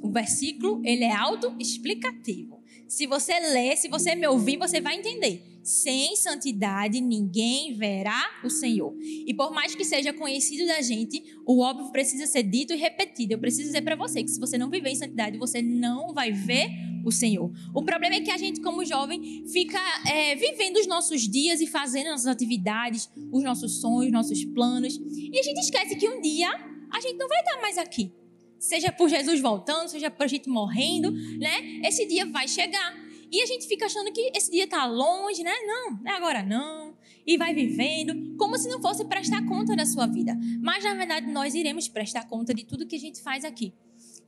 O 0.03 0.11
versículo, 0.11 0.81
ele 0.83 1.05
é 1.05 1.15
autoexplicativo. 1.15 2.63
Se 2.89 3.07
você 3.07 3.39
ler, 3.39 3.77
se 3.77 3.89
você 3.89 4.15
me 4.15 4.27
ouvir, 4.27 4.57
você 4.57 4.81
vai 4.81 4.97
entender. 4.97 5.52
Sem 5.63 6.17
santidade 6.17 7.01
ninguém 7.01 7.75
verá 7.75 8.41
o 8.45 8.51
Senhor. 8.51 8.95
E 9.01 9.33
por 9.33 9.53
mais 9.53 9.75
que 9.75 9.85
seja 9.85 10.13
conhecido 10.13 10.67
da 10.67 10.81
gente, 10.81 11.23
o 11.47 11.61
óbvio 11.61 11.93
precisa 11.93 12.27
ser 12.27 12.43
dito 12.43 12.73
e 12.73 12.77
repetido. 12.77 13.35
Eu 13.35 13.39
preciso 13.39 13.69
dizer 13.69 13.83
para 13.83 13.95
você 13.95 14.23
que 14.23 14.31
se 14.31 14.41
você 14.41 14.59
não 14.59 14.69
viver 14.69 14.91
em 14.91 14.97
santidade, 14.97 15.39
você 15.39 15.63
não 15.63 16.13
vai 16.13 16.33
ver 16.33 16.69
o 17.05 17.13
Senhor. 17.13 17.51
O 17.75 17.83
problema 17.83 18.17
é 18.17 18.21
que 18.21 18.31
a 18.31 18.37
gente, 18.37 18.61
como 18.61 18.85
jovem, 18.85 19.45
fica 19.47 19.79
é, 20.09 20.35
vivendo 20.35 20.77
os 20.77 20.87
nossos 20.87 21.29
dias 21.29 21.61
e 21.61 21.67
fazendo 21.67 22.11
nossas 22.11 22.27
atividades, 22.27 23.09
os 23.31 23.43
nossos 23.43 23.81
sonhos, 23.81 24.13
nossos 24.13 24.45
planos. 24.45 24.97
E 24.97 25.39
a 25.39 25.43
gente 25.43 25.59
esquece 25.59 25.97
que 25.97 26.09
um 26.09 26.21
dia 26.21 26.49
a 26.91 27.01
gente 27.01 27.17
não 27.17 27.29
vai 27.29 27.39
estar 27.39 27.61
mais 27.61 27.79
aqui. 27.79 28.13
Seja 28.59 28.93
por 28.93 29.09
Jesus 29.09 29.41
voltando, 29.41 29.89
seja 29.89 30.11
por 30.11 30.25
a 30.25 30.27
gente 30.27 30.49
morrendo, 30.49 31.11
né? 31.11 31.81
Esse 31.85 32.07
dia 32.07 32.27
vai 32.27 32.47
chegar. 32.47 32.95
E 33.33 33.41
a 33.41 33.47
gente 33.47 33.67
fica 33.67 33.87
achando 33.87 34.13
que 34.13 34.31
esse 34.37 34.51
dia 34.51 34.65
está 34.65 34.85
longe, 34.85 35.43
né? 35.43 35.55
Não, 35.67 35.99
é 36.07 36.11
agora 36.11 36.43
não. 36.43 36.95
E 37.27 37.39
vai 37.39 37.55
vivendo, 37.55 38.37
como 38.37 38.59
se 38.59 38.69
não 38.69 38.81
fosse 38.83 39.07
prestar 39.07 39.47
conta 39.47 39.75
da 39.75 39.87
sua 39.87 40.07
vida. 40.07 40.39
Mas, 40.61 40.85
na 40.85 40.95
verdade, 40.95 41.33
nós 41.33 41.55
iremos 41.55 41.89
prestar 41.89 42.29
conta 42.29 42.53
de 42.53 42.65
tudo 42.67 42.87
que 42.87 42.97
a 42.97 43.01
gente 43.01 43.23
faz 43.23 43.43
aqui. 43.43 43.73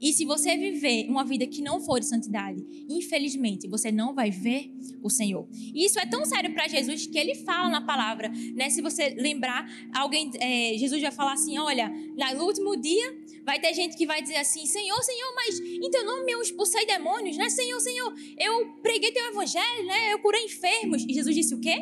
E 0.00 0.12
se 0.12 0.25
você 0.25 0.56
viver 0.56 1.06
uma 1.08 1.25
vida 1.25 1.46
que 1.46 1.62
não 1.62 1.80
for 1.80 2.00
de 2.00 2.06
santidade, 2.06 2.64
infelizmente, 2.88 3.68
você 3.68 3.92
não 3.92 4.14
vai 4.14 4.30
ver 4.30 4.70
o 5.02 5.11
Senhor. 5.11 5.49
E 5.52 5.84
isso 5.84 5.99
é 5.99 6.06
tão 6.06 6.25
sério 6.25 6.52
para 6.52 6.66
Jesus 6.66 7.06
que 7.06 7.18
ele 7.18 7.34
fala 7.37 7.68
na 7.68 7.80
palavra, 7.80 8.30
né? 8.54 8.70
Se 8.70 8.82
você 8.82 9.11
lembrar, 9.11 9.66
alguém, 9.94 10.30
é, 10.40 10.76
Jesus 10.76 11.00
vai 11.00 11.12
falar 11.12 11.34
assim: 11.34 11.58
olha, 11.58 11.92
no 12.37 12.44
último 12.44 12.76
dia 12.76 13.24
vai 13.44 13.60
ter 13.60 13.74
gente 13.74 13.96
que 13.96 14.06
vai 14.06 14.22
dizer 14.22 14.36
assim: 14.36 14.66
Senhor, 14.66 15.00
Senhor, 15.02 15.34
mas 15.34 15.60
em 15.60 15.90
teu 15.90 16.04
nome 16.04 16.32
eu 16.32 16.40
expulsei 16.40 16.86
demônios, 16.86 17.36
né? 17.36 17.48
Senhor, 17.48 17.78
Senhor, 17.80 18.14
eu 18.38 18.66
preguei 18.82 19.12
teu 19.12 19.26
evangelho, 19.26 19.86
né? 19.86 20.12
Eu 20.12 20.18
curei 20.20 20.44
enfermos. 20.44 21.04
E 21.04 21.12
Jesus 21.12 21.34
disse 21.34 21.54
o 21.54 21.60
quê? 21.60 21.76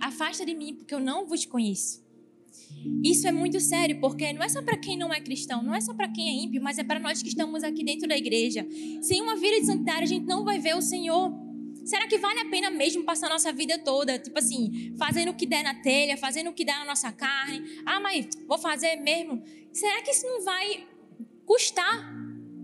Afasta 0.00 0.44
de 0.44 0.54
mim, 0.54 0.74
porque 0.74 0.94
eu 0.94 1.00
não 1.00 1.26
vos 1.26 1.44
conheço. 1.44 2.00
Isso 3.04 3.28
é 3.28 3.32
muito 3.32 3.60
sério, 3.60 4.00
porque 4.00 4.32
não 4.32 4.42
é 4.42 4.48
só 4.48 4.62
para 4.62 4.76
quem 4.76 4.96
não 4.96 5.12
é 5.12 5.20
cristão, 5.20 5.62
não 5.62 5.74
é 5.74 5.80
só 5.80 5.92
para 5.92 6.08
quem 6.08 6.28
é 6.28 6.44
ímpio, 6.44 6.62
mas 6.62 6.78
é 6.78 6.84
para 6.84 6.98
nós 6.98 7.22
que 7.22 7.28
estamos 7.28 7.62
aqui 7.62 7.84
dentro 7.84 8.08
da 8.08 8.16
igreja. 8.16 8.66
Sem 9.02 9.20
uma 9.20 9.36
vida 9.36 9.60
de 9.60 9.66
santidade, 9.66 10.04
a 10.04 10.06
gente 10.06 10.26
não 10.26 10.44
vai 10.44 10.58
ver 10.58 10.74
o 10.76 10.80
Senhor. 10.80 11.30
Será 11.84 12.06
que 12.06 12.18
vale 12.18 12.40
a 12.40 12.48
pena 12.48 12.70
mesmo 12.70 13.04
passar 13.04 13.26
a 13.26 13.30
nossa 13.30 13.52
vida 13.52 13.78
toda, 13.78 14.18
tipo 14.18 14.38
assim, 14.38 14.94
fazendo 14.98 15.30
o 15.30 15.34
que 15.34 15.46
der 15.46 15.62
na 15.62 15.74
telha, 15.74 16.16
fazendo 16.16 16.50
o 16.50 16.52
que 16.52 16.64
der 16.64 16.78
na 16.78 16.84
nossa 16.84 17.10
carne? 17.12 17.62
Ah, 17.84 18.00
mas 18.00 18.28
vou 18.46 18.58
fazer 18.58 18.96
mesmo. 18.96 19.42
Será 19.72 20.02
que 20.02 20.10
isso 20.10 20.26
não 20.26 20.44
vai 20.44 20.86
custar? 21.44 22.14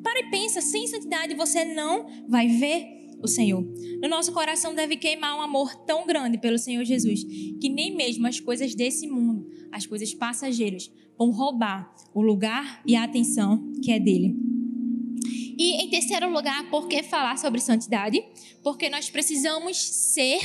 Para 0.03 0.21
e 0.21 0.31
pensa, 0.31 0.61
sem 0.61 0.87
santidade 0.87 1.35
você 1.35 1.65
não 1.65 2.07
vai 2.29 2.47
ver 2.47 2.97
o 3.23 3.27
Senhor. 3.27 3.65
No 4.01 4.09
nosso 4.09 4.33
coração 4.33 4.75
deve 4.75 4.97
queimar 4.97 5.37
um 5.37 5.41
amor 5.41 5.75
tão 5.85 6.07
grande 6.07 6.39
pelo 6.39 6.59
Senhor 6.59 6.85
Jesus, 6.85 7.25
que 7.25 7.69
nem 7.69 7.95
mesmo 7.95 8.27
as 8.27 8.39
coisas 8.39 8.75
desse 8.75 9.07
mundo, 9.09 9.49
as 9.73 9.87
coisas 9.87 10.13
passageiras, 10.15 10.91
vão 11.19 11.31
roubar 11.31 11.95
o 12.15 12.21
lugar 12.21 12.83
e 12.87 12.95
a 12.95 13.05
atenção 13.05 13.73
que 13.83 13.91
é 13.91 13.99
dele. 13.99 14.46
E 15.59 15.83
em 15.83 15.89
terceiro 15.89 16.31
lugar, 16.31 16.69
por 16.71 16.87
que 16.87 17.03
falar 17.03 17.39
sobre 17.39 17.61
santidade? 17.61 18.23
Porque 18.63 18.91
nós 18.91 19.09
precisamos 19.09 19.77
ser 19.79 20.41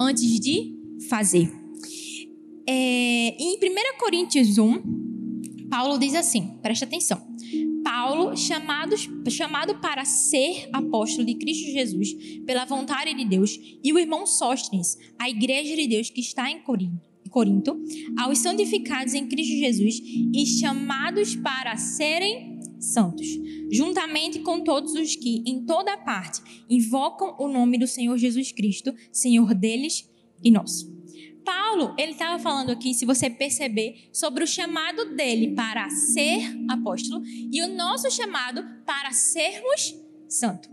antes 0.00 0.40
de 0.40 0.74
fazer. 1.08 1.48
É, 2.66 3.36
em 3.38 3.56
1 3.56 3.98
Coríntios 3.98 4.58
1, 4.58 5.68
Paulo 5.70 5.98
diz 5.98 6.14
assim: 6.14 6.58
presta 6.60 6.84
atenção. 6.84 7.26
Paulo, 7.84 8.36
chamado, 8.36 8.94
chamado 9.30 9.76
para 9.80 10.04
ser 10.04 10.68
apóstolo 10.72 11.26
de 11.26 11.34
Cristo 11.34 11.70
Jesus 11.70 12.12
pela 12.44 12.64
vontade 12.64 13.14
de 13.14 13.24
Deus, 13.24 13.58
e 13.82 13.92
o 13.92 13.98
irmão 13.98 14.26
Sóstenes, 14.26 14.98
a 15.18 15.30
igreja 15.30 15.74
de 15.74 15.86
Deus 15.86 16.10
que 16.10 16.20
está 16.20 16.50
em 16.50 16.60
Corinto, 17.30 17.80
aos 18.18 18.38
santificados 18.38 19.14
em 19.14 19.26
Cristo 19.26 19.54
Jesus 19.54 20.00
e 20.34 20.46
chamados 20.60 21.36
para 21.36 21.76
serem 21.76 22.58
santos, 22.78 23.26
juntamente 23.70 24.40
com 24.40 24.62
todos 24.62 24.94
os 24.94 25.16
que, 25.16 25.42
em 25.46 25.64
toda 25.64 25.96
parte, 25.98 26.40
invocam 26.68 27.36
o 27.38 27.48
nome 27.48 27.78
do 27.78 27.86
Senhor 27.86 28.16
Jesus 28.16 28.52
Cristo, 28.52 28.94
Senhor 29.12 29.54
deles 29.54 30.08
e 30.42 30.50
nosso. 30.50 30.96
Paulo, 31.44 31.94
ele 31.98 32.12
estava 32.12 32.38
falando 32.38 32.70
aqui, 32.70 32.92
se 32.92 33.06
você 33.06 33.30
perceber, 33.30 34.10
sobre 34.12 34.44
o 34.44 34.46
chamado 34.46 35.16
dele 35.16 35.54
para 35.54 35.88
ser 35.88 36.42
apóstolo 36.68 37.22
e 37.24 37.62
o 37.62 37.74
nosso 37.74 38.10
chamado 38.10 38.62
para 38.84 39.12
sermos 39.12 39.94
santo. 40.28 40.68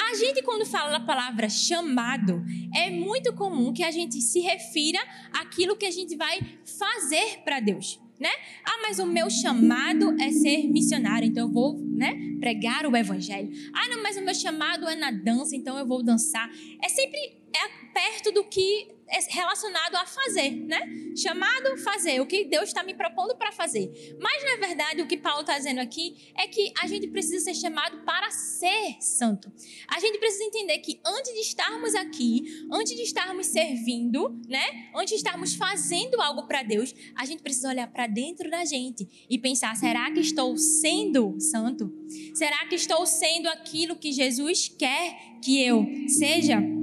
A 0.00 0.14
gente, 0.14 0.42
quando 0.42 0.66
fala 0.66 0.96
a 0.96 1.06
palavra 1.06 1.48
chamado, 1.48 2.42
é 2.74 2.90
muito 2.90 3.34
comum 3.34 3.72
que 3.72 3.82
a 3.82 3.90
gente 3.90 4.20
se 4.20 4.40
refira 4.40 4.98
àquilo 5.32 5.76
que 5.76 5.86
a 5.86 5.90
gente 5.90 6.16
vai 6.16 6.38
fazer 6.64 7.42
para 7.44 7.60
Deus. 7.60 8.00
Né? 8.18 8.30
Ah, 8.64 8.78
mas 8.82 8.98
o 8.98 9.04
meu 9.04 9.28
chamado 9.28 10.16
é 10.20 10.30
ser 10.30 10.66
missionário, 10.68 11.28
então 11.28 11.46
eu 11.46 11.52
vou 11.52 11.78
né, 11.78 12.16
pregar 12.40 12.86
o 12.86 12.96
evangelho. 12.96 13.50
Ah, 13.74 13.88
não, 13.88 14.02
mas 14.02 14.16
o 14.16 14.22
meu 14.22 14.34
chamado 14.34 14.88
é 14.88 14.96
na 14.96 15.10
dança, 15.10 15.54
então 15.54 15.76
eu 15.78 15.86
vou 15.86 16.02
dançar. 16.02 16.50
É 16.82 16.88
sempre 16.88 17.18
é 17.18 17.92
perto 17.92 18.32
do 18.32 18.44
que 18.44 18.95
relacionado 19.28 19.96
a 19.96 20.06
fazer, 20.06 20.50
né? 20.50 20.80
Chamado 21.16 21.76
fazer, 21.78 22.20
o 22.20 22.26
que 22.26 22.44
Deus 22.44 22.64
está 22.64 22.82
me 22.82 22.94
propondo 22.94 23.36
para 23.36 23.52
fazer. 23.52 24.16
Mas, 24.20 24.44
na 24.44 24.66
verdade, 24.66 25.02
o 25.02 25.06
que 25.06 25.16
Paulo 25.16 25.40
está 25.40 25.56
dizendo 25.56 25.80
aqui 25.80 26.32
é 26.36 26.46
que 26.46 26.72
a 26.80 26.86
gente 26.86 27.06
precisa 27.08 27.44
ser 27.44 27.54
chamado 27.54 28.04
para 28.04 28.30
ser 28.30 28.96
santo. 29.00 29.50
A 29.88 30.00
gente 30.00 30.18
precisa 30.18 30.44
entender 30.44 30.78
que 30.78 31.00
antes 31.04 31.32
de 31.32 31.40
estarmos 31.40 31.94
aqui, 31.94 32.66
antes 32.70 32.96
de 32.96 33.02
estarmos 33.02 33.46
servindo, 33.46 34.40
né? 34.48 34.90
Antes 34.94 35.10
de 35.10 35.16
estarmos 35.16 35.54
fazendo 35.54 36.20
algo 36.20 36.46
para 36.46 36.62
Deus, 36.62 36.94
a 37.14 37.24
gente 37.24 37.42
precisa 37.42 37.68
olhar 37.68 37.86
para 37.86 38.06
dentro 38.06 38.50
da 38.50 38.64
gente 38.64 39.26
e 39.30 39.38
pensar: 39.38 39.76
será 39.76 40.10
que 40.10 40.20
estou 40.20 40.56
sendo 40.56 41.38
santo? 41.40 41.92
Será 42.34 42.66
que 42.66 42.74
estou 42.74 43.06
sendo 43.06 43.48
aquilo 43.48 43.96
que 43.96 44.12
Jesus 44.12 44.68
quer 44.68 45.38
que 45.42 45.62
eu 45.62 45.86
seja? 46.08 46.75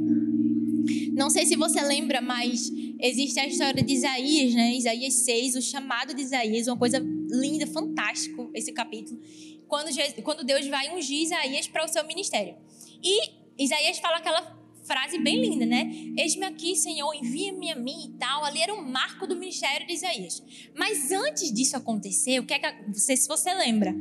Não 1.13 1.29
sei 1.29 1.45
se 1.45 1.55
você 1.55 1.79
lembra, 1.81 2.21
mas 2.21 2.71
existe 2.99 3.39
a 3.39 3.47
história 3.47 3.83
de 3.83 3.93
Isaías, 3.93 4.53
né? 4.53 4.75
Isaías 4.75 5.13
6, 5.13 5.55
o 5.55 5.61
chamado 5.61 6.13
de 6.13 6.21
Isaías, 6.21 6.67
uma 6.67 6.77
coisa 6.77 6.99
linda, 7.29 7.67
fantástico 7.67 8.49
esse 8.53 8.71
capítulo. 8.71 9.21
Quando, 9.67 9.89
quando 10.23 10.43
Deus 10.43 10.67
vai 10.67 10.95
ungir 10.95 11.21
Isaías 11.21 11.67
para 11.67 11.85
o 11.85 11.87
seu 11.87 12.03
ministério. 12.05 12.55
E 13.03 13.31
Isaías 13.57 13.99
fala 13.99 14.17
aquela 14.17 14.59
frase 14.83 15.19
bem 15.19 15.39
linda, 15.39 15.65
né? 15.65 15.89
Eis-me 16.17 16.45
aqui, 16.45 16.75
Senhor, 16.75 17.13
envia-me 17.13 17.71
a 17.71 17.75
mim 17.75 18.05
e 18.05 18.17
tal. 18.17 18.43
Ali 18.43 18.61
era 18.61 18.73
um 18.73 18.83
marco 18.83 19.27
do 19.27 19.35
ministério 19.35 19.85
de 19.85 19.93
Isaías. 19.93 20.43
Mas 20.75 21.11
antes 21.11 21.53
disso 21.53 21.77
acontecer, 21.77 22.39
o 22.39 22.45
que 22.45 22.53
é 22.53 22.59
que, 22.59 22.87
não 22.87 22.93
sei 22.95 23.15
se 23.15 23.27
você 23.27 23.53
lembra, 23.53 23.95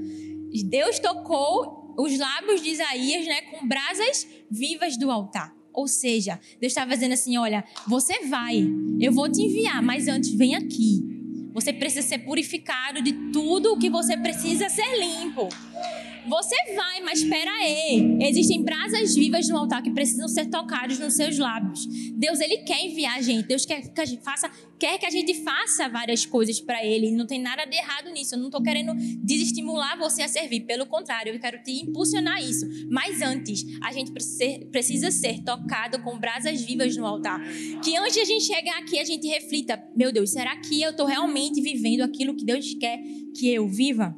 Deus 0.65 0.99
tocou 0.99 1.95
os 1.99 2.19
lábios 2.19 2.63
de 2.63 2.71
Isaías, 2.71 3.27
né, 3.27 3.43
com 3.43 3.69
brasas 3.69 4.27
vivas 4.51 4.97
do 4.97 5.11
altar. 5.11 5.62
Ou 5.73 5.89
seja, 5.89 6.39
Deus 6.61 6.73
estava 6.73 6.95
dizendo 6.95 7.13
assim: 7.13 7.37
olha, 7.37 7.65
você 7.87 8.27
vai, 8.27 8.65
eu 9.01 9.13
vou 9.13 9.31
te 9.31 9.43
enviar, 9.43 9.83
mas 9.83 10.09
antes 10.09 10.33
vem 10.35 10.55
aqui. 10.55 11.03
Você 11.53 11.73
precisa 11.73 12.07
ser 12.07 12.19
purificado 12.19 13.03
de 13.03 13.13
tudo 13.31 13.73
o 13.73 13.79
que 13.79 13.91
você 13.91 14.17
precisa 14.17 14.69
ser 14.69 14.99
limpo. 14.99 15.49
Você 16.29 16.55
vai, 16.77 17.01
mas 17.01 17.21
espera 17.21 17.51
aí. 17.51 18.19
Existem 18.21 18.63
brasas 18.63 19.15
vivas 19.15 19.49
no 19.49 19.57
altar 19.59 19.83
que 19.83 19.91
precisam 19.91 20.29
ser 20.29 20.47
tocadas 20.47 20.99
nos 20.99 21.15
seus 21.15 21.37
lábios. 21.37 21.85
Deus, 22.15 22.41
ele 22.41 22.59
quer 22.59 22.81
enviar 22.85 23.19
a 23.19 23.21
gente. 23.21 23.49
Deus 23.49 23.67
quer 23.67 23.83
que 23.83 24.01
a 24.01 24.05
gente 24.05 24.23
faça, 24.23 24.49
quer 24.79 24.99
que 24.99 25.07
a 25.07 25.11
gente 25.11 25.35
faça 25.43 25.89
várias 25.89 26.25
coisas 26.25 26.61
para 26.61 26.85
ele. 26.85 27.11
Não 27.11 27.27
tem 27.27 27.41
nada 27.41 27.65
de 27.65 27.77
errado 27.77 28.11
nisso. 28.11 28.35
Eu 28.35 28.39
não 28.39 28.47
estou 28.47 28.63
querendo 28.63 28.95
desestimular 29.23 29.99
você 29.99 30.23
a 30.23 30.29
servir. 30.29 30.61
Pelo 30.61 30.87
contrário, 30.87 31.35
eu 31.35 31.41
quero 31.41 31.61
te 31.63 31.83
impulsionar 31.83 32.41
isso. 32.41 32.67
Mas 32.89 33.21
antes, 33.21 33.65
a 33.83 33.93
gente 33.93 34.13
precisa 34.71 35.11
ser, 35.11 35.43
tocado 35.43 36.01
com 36.03 36.19
brasas 36.19 36.63
vivas 36.63 36.97
no 36.97 37.05
altar. 37.05 37.41
Que 37.83 37.97
antes 37.97 38.15
de 38.15 38.21
a 38.21 38.25
gente 38.25 38.45
chegar 38.45 38.79
aqui, 38.79 38.99
a 38.99 39.05
gente 39.05 39.27
reflita: 39.27 39.83
meu 39.97 40.13
Deus, 40.13 40.31
será 40.31 40.57
que 40.57 40.81
eu 40.81 40.91
estou 40.91 41.07
realmente 41.07 41.61
vivendo 41.61 42.03
aquilo 42.03 42.37
que 42.37 42.45
Deus 42.45 42.75
quer 42.75 43.03
que 43.37 43.53
eu 43.53 43.67
viva? 43.67 44.17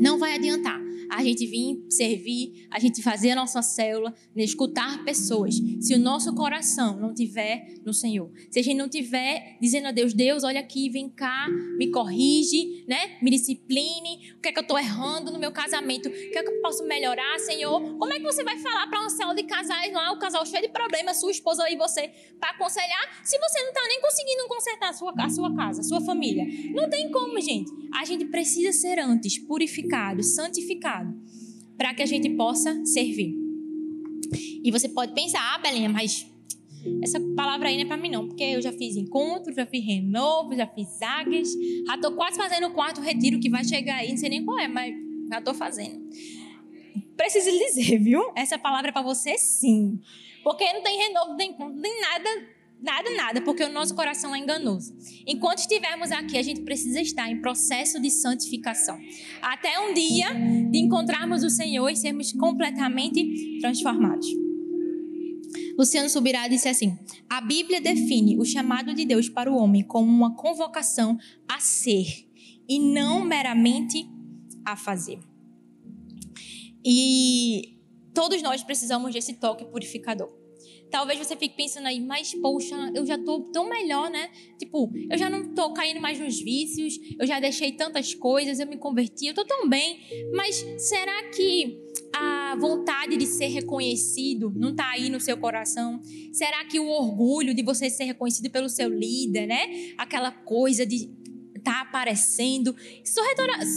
Não 0.00 0.16
vai 0.16 0.34
adiantar 0.34 0.87
a 1.10 1.22
gente 1.22 1.46
vir 1.46 1.84
servir, 1.88 2.66
a 2.70 2.78
gente 2.78 3.02
fazer 3.02 3.30
a 3.30 3.36
nossa 3.36 3.62
célula, 3.62 4.14
né, 4.34 4.44
escutar 4.44 5.04
pessoas. 5.04 5.56
Se 5.80 5.94
o 5.94 5.98
nosso 5.98 6.34
coração 6.34 6.98
não 6.98 7.14
tiver 7.14 7.80
no 7.84 7.92
Senhor, 7.92 8.30
se 8.50 8.58
a 8.58 8.62
gente 8.62 8.76
não 8.76 8.88
tiver 8.88 9.56
dizendo 9.60 9.88
a 9.88 9.92
Deus, 9.92 10.12
Deus, 10.12 10.44
olha 10.44 10.60
aqui, 10.60 10.88
vem 10.90 11.08
cá, 11.08 11.46
me 11.76 11.90
corrige, 11.90 12.84
né? 12.86 13.18
Me 13.22 13.30
discipline, 13.30 14.32
o 14.36 14.40
que 14.40 14.48
é 14.48 14.52
que 14.52 14.58
eu 14.58 14.62
estou 14.62 14.78
errando 14.78 15.30
no 15.30 15.38
meu 15.38 15.52
casamento, 15.52 16.08
o 16.08 16.12
que 16.12 16.38
é 16.38 16.42
que 16.42 16.48
eu 16.48 16.60
posso 16.60 16.84
melhorar, 16.86 17.38
Senhor? 17.38 17.80
Como 17.98 18.12
é 18.12 18.18
que 18.18 18.24
você 18.24 18.42
vai 18.44 18.58
falar 18.58 18.86
para 18.88 19.00
uma 19.00 19.10
célula 19.10 19.34
de 19.34 19.44
casais 19.44 19.92
lá, 19.92 20.12
o 20.12 20.18
casal 20.18 20.44
cheio 20.44 20.62
de 20.62 20.68
problemas, 20.68 21.20
sua 21.20 21.30
esposa 21.30 21.68
e 21.70 21.76
você, 21.76 22.08
para 22.38 22.50
aconselhar, 22.50 23.20
se 23.24 23.38
você 23.38 23.60
não 23.62 23.68
está 23.68 23.82
nem 23.88 24.00
conseguindo 24.00 24.48
consertar 24.48 24.90
a 24.90 24.92
sua, 24.92 25.14
a 25.16 25.28
sua 25.28 25.54
casa, 25.54 25.80
a 25.80 25.84
sua 25.84 26.00
família? 26.00 26.44
Não 26.72 26.88
tem 26.88 27.10
como, 27.10 27.40
gente. 27.40 27.70
A 27.94 28.04
gente 28.04 28.26
precisa 28.26 28.72
ser 28.72 28.98
antes 28.98 29.38
purificado, 29.38 30.22
santificado, 30.22 30.97
para 31.76 31.94
que 31.94 32.02
a 32.02 32.06
gente 32.06 32.30
possa 32.30 32.84
servir. 32.84 33.34
E 34.62 34.70
você 34.70 34.88
pode 34.88 35.14
pensar, 35.14 35.40
ah, 35.54 35.58
Belinha, 35.58 35.88
mas 35.88 36.26
essa 37.02 37.20
palavra 37.36 37.68
aí 37.68 37.76
não 37.76 37.84
é 37.84 37.86
para 37.86 37.96
mim 37.96 38.10
não, 38.10 38.26
porque 38.26 38.44
eu 38.44 38.62
já 38.62 38.72
fiz 38.72 38.96
encontro, 38.96 39.52
já 39.52 39.66
fiz 39.66 39.84
renovo, 39.84 40.54
já 40.54 40.66
fiz 40.66 41.00
águias, 41.02 41.48
já 41.86 41.94
estou 41.94 42.12
quase 42.12 42.36
fazendo 42.36 42.66
o 42.66 42.72
quarto 42.72 43.00
retiro 43.00 43.40
que 43.40 43.50
vai 43.50 43.64
chegar 43.64 43.96
aí, 43.96 44.10
não 44.10 44.16
sei 44.16 44.28
nem 44.28 44.44
qual 44.44 44.58
é, 44.58 44.68
mas 44.68 44.94
já 45.30 45.38
estou 45.38 45.54
fazendo. 45.54 46.08
Preciso 47.16 47.50
lhe 47.50 47.58
dizer, 47.58 47.98
viu? 47.98 48.22
Essa 48.36 48.58
palavra 48.58 48.90
é 48.90 48.92
para 48.92 49.02
você 49.02 49.36
sim. 49.36 50.00
Porque 50.44 50.64
não 50.72 50.82
tem 50.82 50.98
renovo, 50.98 51.30
não 51.30 51.36
tem 51.36 52.00
nada 52.00 52.28
Nada, 52.80 53.10
nada, 53.16 53.40
porque 53.40 53.64
o 53.64 53.72
nosso 53.72 53.94
coração 53.94 54.34
é 54.34 54.38
enganoso. 54.38 54.94
Enquanto 55.26 55.58
estivermos 55.58 56.12
aqui, 56.12 56.38
a 56.38 56.42
gente 56.42 56.60
precisa 56.60 57.00
estar 57.00 57.28
em 57.28 57.40
processo 57.40 58.00
de 58.00 58.10
santificação. 58.10 58.98
Até 59.42 59.80
um 59.80 59.92
dia 59.92 60.28
de 60.70 60.78
encontrarmos 60.78 61.42
o 61.42 61.50
Senhor 61.50 61.88
e 61.88 61.96
sermos 61.96 62.32
completamente 62.32 63.58
transformados. 63.60 64.28
Luciano 65.76 66.08
Subirá 66.08 66.46
disse 66.46 66.68
assim: 66.68 66.96
A 67.28 67.40
Bíblia 67.40 67.80
define 67.80 68.38
o 68.38 68.44
chamado 68.44 68.94
de 68.94 69.04
Deus 69.04 69.28
para 69.28 69.50
o 69.50 69.56
homem 69.56 69.82
como 69.82 70.08
uma 70.08 70.36
convocação 70.36 71.18
a 71.48 71.58
ser 71.58 72.28
e 72.68 72.78
não 72.78 73.24
meramente 73.24 74.08
a 74.64 74.76
fazer. 74.76 75.18
E 76.84 77.76
todos 78.14 78.40
nós 78.42 78.62
precisamos 78.62 79.12
desse 79.12 79.34
toque 79.34 79.64
purificador. 79.64 80.37
Talvez 80.90 81.18
você 81.18 81.36
fique 81.36 81.56
pensando 81.56 81.86
aí, 81.86 82.00
mas 82.00 82.34
poxa, 82.34 82.74
eu 82.94 83.04
já 83.04 83.18
tô 83.18 83.40
tão 83.52 83.68
melhor, 83.68 84.10
né? 84.10 84.30
Tipo, 84.58 84.90
eu 85.10 85.18
já 85.18 85.28
não 85.28 85.54
tô 85.54 85.72
caindo 85.72 86.00
mais 86.00 86.18
nos 86.18 86.40
vícios, 86.40 86.98
eu 87.18 87.26
já 87.26 87.38
deixei 87.40 87.72
tantas 87.72 88.14
coisas, 88.14 88.58
eu 88.58 88.66
me 88.66 88.76
converti, 88.76 89.26
eu 89.26 89.34
tô 89.34 89.44
tão 89.44 89.68
bem. 89.68 89.98
Mas 90.34 90.56
será 90.78 91.30
que 91.30 91.78
a 92.14 92.56
vontade 92.56 93.16
de 93.16 93.26
ser 93.26 93.48
reconhecido 93.48 94.52
não 94.56 94.74
tá 94.74 94.90
aí 94.90 95.10
no 95.10 95.20
seu 95.20 95.36
coração? 95.36 96.00
Será 96.32 96.64
que 96.64 96.80
o 96.80 96.88
orgulho 96.88 97.54
de 97.54 97.62
você 97.62 97.90
ser 97.90 98.04
reconhecido 98.04 98.50
pelo 98.50 98.68
seu 98.68 98.88
líder, 98.88 99.46
né? 99.46 99.92
Aquela 99.98 100.30
coisa 100.30 100.86
de 100.86 101.17
está 101.68 101.82
aparecendo. 101.82 102.74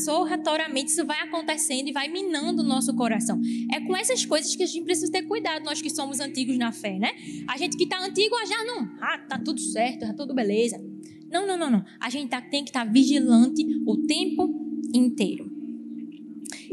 Sorratoriamente 0.06 0.92
isso 0.92 1.06
vai 1.06 1.20
acontecendo 1.20 1.90
e 1.90 1.92
vai 1.92 2.08
minando 2.08 2.62
o 2.62 2.66
nosso 2.66 2.96
coração. 2.96 3.40
É 3.72 3.82
com 3.82 3.96
essas 3.96 4.26
coisas 4.26 4.56
que 4.56 4.64
a 4.64 4.66
gente 4.66 4.86
precisa 4.86 5.12
ter 5.12 5.24
cuidado, 5.24 5.64
nós 5.64 5.82
que 5.82 5.90
somos 5.90 6.20
antigos 6.20 6.58
na 6.58 6.72
fé, 6.72 6.98
né? 6.98 7.12
A 7.48 7.58
gente 7.58 7.76
que 7.78 7.84
está 7.84 8.04
antigo 8.04 8.34
ah, 8.36 8.46
já 8.46 8.64
não, 8.64 8.90
ah, 9.02 9.18
tá 9.18 9.38
tudo 9.38 9.60
certo, 9.60 10.08
tá 10.08 10.14
tudo 10.14 10.34
beleza. 10.34 10.82
Não, 11.30 11.46
não, 11.46 11.58
não, 11.58 11.70
não. 11.70 11.86
A 12.00 12.10
gente 12.10 12.30
tá, 12.30 12.42
tem 12.42 12.64
que 12.64 12.70
estar 12.70 12.86
tá 12.86 12.92
vigilante 12.92 13.66
o 13.86 13.98
tempo 14.06 14.50
inteiro. 14.94 15.50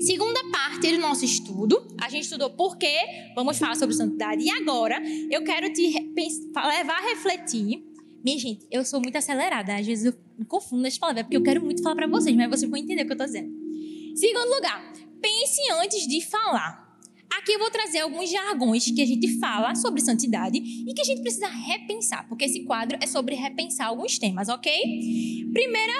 Segunda 0.00 0.40
parte 0.50 0.92
do 0.92 0.98
nosso 0.98 1.24
estudo, 1.24 1.86
a 2.00 2.08
gente 2.08 2.24
estudou 2.24 2.50
por 2.50 2.76
quê, 2.76 2.96
vamos 3.34 3.58
falar 3.58 3.74
sobre 3.74 3.94
santidade. 3.94 4.42
E 4.42 4.50
agora 4.50 5.00
eu 5.30 5.42
quero 5.42 5.72
te 5.72 5.82
levar 5.82 6.98
a 6.98 7.08
refletir 7.08 7.87
minha 8.24 8.38
gente, 8.38 8.66
eu 8.70 8.84
sou 8.84 9.00
muito 9.00 9.16
acelerada. 9.16 9.76
Às 9.76 9.86
vezes 9.86 10.06
eu 10.06 10.14
me 10.38 10.44
confundo 10.44 10.82
nas 10.82 10.98
palavras, 10.98 11.24
porque 11.24 11.36
eu 11.36 11.42
quero 11.42 11.64
muito 11.64 11.82
falar 11.82 11.96
para 11.96 12.06
vocês, 12.06 12.34
mas 12.36 12.48
vocês 12.48 12.70
vão 12.70 12.78
entender 12.78 13.02
o 13.02 13.06
que 13.06 13.12
eu 13.12 13.16
tô 13.16 13.24
dizendo. 13.24 13.50
Segundo 14.14 14.54
lugar, 14.54 14.92
pense 15.20 15.60
antes 15.82 16.06
de 16.06 16.20
falar. 16.24 16.88
Aqui 17.38 17.52
eu 17.52 17.58
vou 17.58 17.70
trazer 17.70 18.00
alguns 18.00 18.30
jargões 18.30 18.90
que 18.90 19.02
a 19.02 19.06
gente 19.06 19.38
fala 19.38 19.74
sobre 19.74 20.00
santidade 20.00 20.58
e 20.58 20.92
que 20.94 21.00
a 21.00 21.04
gente 21.04 21.20
precisa 21.20 21.46
repensar, 21.46 22.26
porque 22.28 22.44
esse 22.44 22.64
quadro 22.64 22.98
é 23.00 23.06
sobre 23.06 23.34
repensar 23.34 23.88
alguns 23.88 24.18
temas, 24.18 24.48
ok? 24.48 24.72
Primeira, 25.52 25.92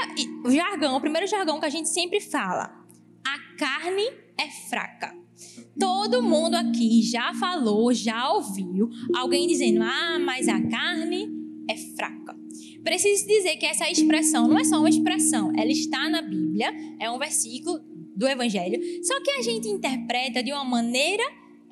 o 0.45 0.51
jargão, 0.51 0.97
o 0.97 1.01
primeiro 1.01 1.27
jargão 1.27 1.61
que 1.61 1.67
a 1.67 1.71
gente 1.71 1.89
sempre 1.91 2.21
fala: 2.21 2.85
a 3.25 3.57
carne 3.57 4.11
é 4.39 4.49
fraca. 4.69 5.15
Todo 5.79 6.23
mundo 6.23 6.57
aqui 6.57 7.03
já 7.03 7.33
falou, 7.35 7.93
já 7.93 8.33
ouviu 8.33 8.89
alguém 9.15 9.47
dizendo: 9.47 9.83
ah, 9.83 10.19
mas 10.19 10.49
a 10.49 10.61
carne 10.61 11.38
é 11.69 11.77
fraca. 11.77 12.37
Preciso 12.83 13.27
dizer 13.27 13.57
que 13.57 13.67
essa 13.67 13.91
expressão 13.91 14.49
não 14.49 14.59
é 14.59 14.65
só 14.65 14.79
uma 14.79 14.89
expressão, 14.89 15.53
ela 15.57 15.71
está 15.71 16.09
na 16.09 16.23
Bíblia, 16.23 16.73
é 16.99 17.11
um 17.11 17.19
versículo 17.19 17.81
do 18.17 18.27
Evangelho, 18.27 18.81
só 19.05 19.21
que 19.23 19.31
a 19.31 19.43
gente 19.43 19.69
interpreta 19.69 20.43
de 20.43 20.53
uma 20.53 20.65
maneira 20.65 21.23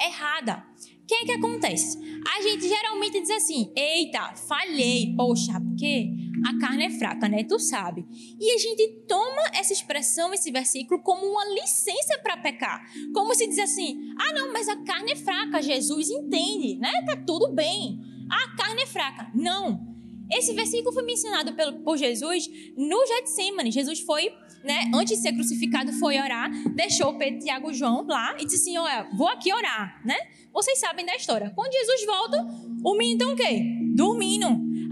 errada. 0.01 0.65
O 1.03 1.07
que 1.07 1.15
é 1.15 1.25
que 1.25 1.33
acontece? 1.33 1.99
A 2.37 2.43
gente 2.43 2.69
geralmente 2.69 3.21
diz 3.21 3.31
assim: 3.31 3.73
eita, 3.77 4.35
falhei, 4.35 5.15
poxa, 5.17 5.61
porque 5.61 6.11
a 6.45 6.59
carne 6.59 6.87
é 6.87 6.91
fraca, 6.91 7.29
né? 7.29 7.45
Tu 7.45 7.59
sabe. 7.61 8.05
E 8.41 8.51
a 8.53 8.59
gente 8.59 9.05
toma 9.07 9.43
essa 9.55 9.73
expressão, 9.73 10.35
esse 10.35 10.51
versículo, 10.51 11.01
como 11.03 11.25
uma 11.25 11.45
licença 11.61 12.19
para 12.23 12.37
pecar. 12.37 12.85
Como 13.15 13.35
se 13.35 13.47
diz 13.47 13.59
assim: 13.59 14.13
ah, 14.19 14.33
não, 14.35 14.53
mas 14.53 14.69
a 14.69 14.77
carne 14.83 15.13
é 15.13 15.17
fraca, 15.17 15.63
Jesus 15.63 16.11
entende, 16.11 16.77
né? 16.79 16.91
Tá 17.07 17.17
tudo 17.17 17.53
bem. 17.53 18.01
A 18.31 18.57
carne 18.57 18.83
é 18.83 18.87
fraca. 18.87 19.31
Não. 19.35 19.97
Esse 20.31 20.53
versículo 20.55 20.93
foi 20.93 21.05
mencionado 21.05 21.55
por 21.85 21.97
Jesus 21.97 22.49
no 22.77 23.07
Getsemane. 23.07 23.71
Jesus 23.71 24.01
foi, 24.01 24.33
né, 24.65 24.91
antes 24.93 25.17
de 25.17 25.23
ser 25.23 25.33
crucificado, 25.33 25.93
foi 25.95 26.19
orar, 26.19 26.51
deixou 26.75 27.17
Pedro, 27.17 27.41
Tiago 27.41 27.71
e 27.71 27.75
João 27.75 28.05
lá 28.07 28.35
e 28.39 28.45
disse 28.45 28.57
assim: 28.57 28.79
Olha, 28.79 29.09
vou 29.17 29.29
aqui 29.29 29.53
orar, 29.53 30.01
né? 30.05 30.17
Vocês 30.53 30.81
sabem 30.81 31.07
da 31.07 31.15
história. 31.15 31.53
Quando 31.55 31.73
Jesus 31.73 32.07
volta, 32.07 32.45
o 32.85 32.95
menino 32.97 33.21
está 33.21 33.33
o 33.33 33.37
quê? 33.37 33.63
Dormindo. 33.95 34.47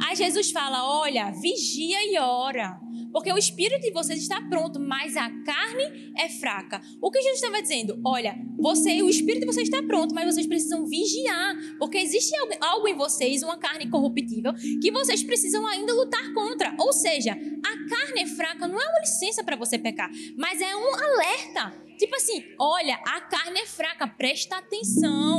Aí 0.06 0.14
Jesus 0.14 0.50
fala: 0.52 0.84
Olha, 1.00 1.32
vigia 1.32 1.98
e 2.12 2.16
ora. 2.18 2.78
Porque 3.14 3.32
o 3.32 3.38
espírito 3.38 3.82
de 3.82 3.92
vocês 3.92 4.18
está 4.18 4.42
pronto, 4.42 4.80
mas 4.80 5.16
a 5.16 5.30
carne 5.44 6.12
é 6.18 6.28
fraca. 6.28 6.82
O 7.00 7.12
que 7.12 7.22
Jesus 7.22 7.40
estava 7.40 7.62
dizendo? 7.62 7.96
Olha, 8.04 8.36
você, 8.58 9.00
o 9.04 9.08
espírito 9.08 9.42
de 9.42 9.46
vocês 9.46 9.68
está 9.68 9.80
pronto, 9.84 10.12
mas 10.12 10.34
vocês 10.34 10.48
precisam 10.48 10.84
vigiar, 10.84 11.54
porque 11.78 11.96
existe 11.96 12.34
algo 12.60 12.88
em 12.88 12.96
vocês, 12.96 13.44
uma 13.44 13.56
carne 13.56 13.88
corruptível, 13.88 14.52
que 14.82 14.90
vocês 14.90 15.22
precisam 15.22 15.64
ainda 15.64 15.94
lutar 15.94 16.34
contra. 16.34 16.74
Ou 16.76 16.92
seja, 16.92 17.30
a 17.32 17.88
carne 17.88 18.22
é 18.22 18.26
fraca 18.26 18.66
não 18.66 18.80
é 18.80 18.84
uma 18.84 19.00
licença 19.00 19.44
para 19.44 19.54
você 19.54 19.78
pecar, 19.78 20.10
mas 20.36 20.60
é 20.60 20.74
um 20.74 20.94
alerta. 20.96 21.84
Tipo 21.96 22.16
assim, 22.16 22.44
olha, 22.58 22.96
a 23.06 23.20
carne 23.20 23.60
é 23.60 23.66
fraca, 23.66 24.08
presta 24.08 24.56
atenção 24.56 25.33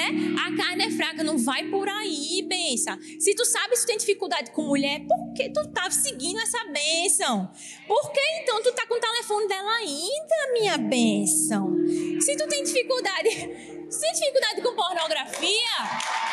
né? 0.00 0.34
A 0.46 0.56
carne 0.56 0.84
é 0.84 0.90
fraca, 0.90 1.22
não 1.22 1.36
vai 1.36 1.64
por 1.64 1.88
aí, 1.88 2.42
benção. 2.48 2.98
Se 3.18 3.34
tu 3.34 3.44
sabe 3.44 3.76
se 3.76 3.84
tu 3.84 3.88
tem 3.88 3.98
dificuldade 3.98 4.50
com 4.52 4.62
mulher, 4.62 5.00
por 5.00 5.34
que 5.34 5.50
tu 5.50 5.68
tá 5.68 5.90
seguindo 5.90 6.40
essa 6.40 6.64
benção? 6.64 7.50
Por 7.86 8.12
que 8.12 8.20
então 8.42 8.62
tu 8.62 8.72
tá 8.72 8.86
com 8.86 8.94
o 8.94 9.00
telefone 9.00 9.46
dela 9.48 9.70
ainda, 9.76 10.52
minha 10.52 10.78
benção? 10.78 11.76
Se 12.20 12.36
tu 12.36 12.48
tem 12.48 12.62
dificuldade, 12.62 13.28
se 13.90 14.00
tem 14.00 14.12
dificuldade 14.12 14.62
com 14.62 14.74
pornografia, 14.74 15.76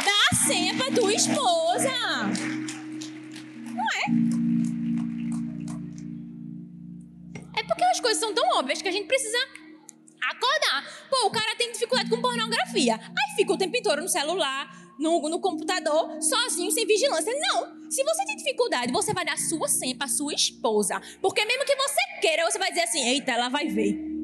dá 0.05 0.27
a 0.31 0.35
senha 0.47 0.75
pra 0.75 0.91
tua 0.91 1.13
esposa. 1.13 1.91
Não 3.75 3.83
é? 3.83 4.27
É 7.59 7.63
porque 7.63 7.83
as 7.83 7.99
coisas 7.99 8.19
são 8.19 8.33
tão 8.33 8.47
óbvias 8.57 8.81
que 8.81 8.87
a 8.87 8.91
gente 8.91 9.07
precisa 9.07 9.37
acordar. 10.29 11.07
Pô, 11.09 11.27
o 11.27 11.31
cara 11.31 11.55
tem 11.55 11.71
dificuldade 11.71 12.09
com 12.09 12.21
pornografia. 12.21 12.95
Aí 12.95 13.35
fica 13.35 13.53
o 13.53 13.57
tempo 13.57 13.75
inteiro 13.77 14.01
no 14.01 14.09
celular, 14.09 14.69
no, 14.99 15.29
no 15.29 15.39
computador, 15.39 16.21
sozinho, 16.21 16.71
sem 16.71 16.85
vigilância. 16.85 17.33
Não. 17.33 17.89
Se 17.89 18.03
você 18.03 18.25
tem 18.25 18.35
dificuldade, 18.35 18.91
você 18.91 19.13
vai 19.13 19.25
dar 19.25 19.37
sua 19.37 19.67
senha 19.67 19.95
pra 19.95 20.07
sua 20.07 20.33
esposa. 20.33 21.01
Porque 21.21 21.43
mesmo 21.45 21.65
que 21.65 21.75
você 21.75 22.01
queira, 22.21 22.49
você 22.49 22.59
vai 22.59 22.69
dizer 22.69 22.83
assim: 22.83 23.07
eita, 23.07 23.31
ela 23.31 23.49
vai 23.49 23.67
ver. 23.67 24.17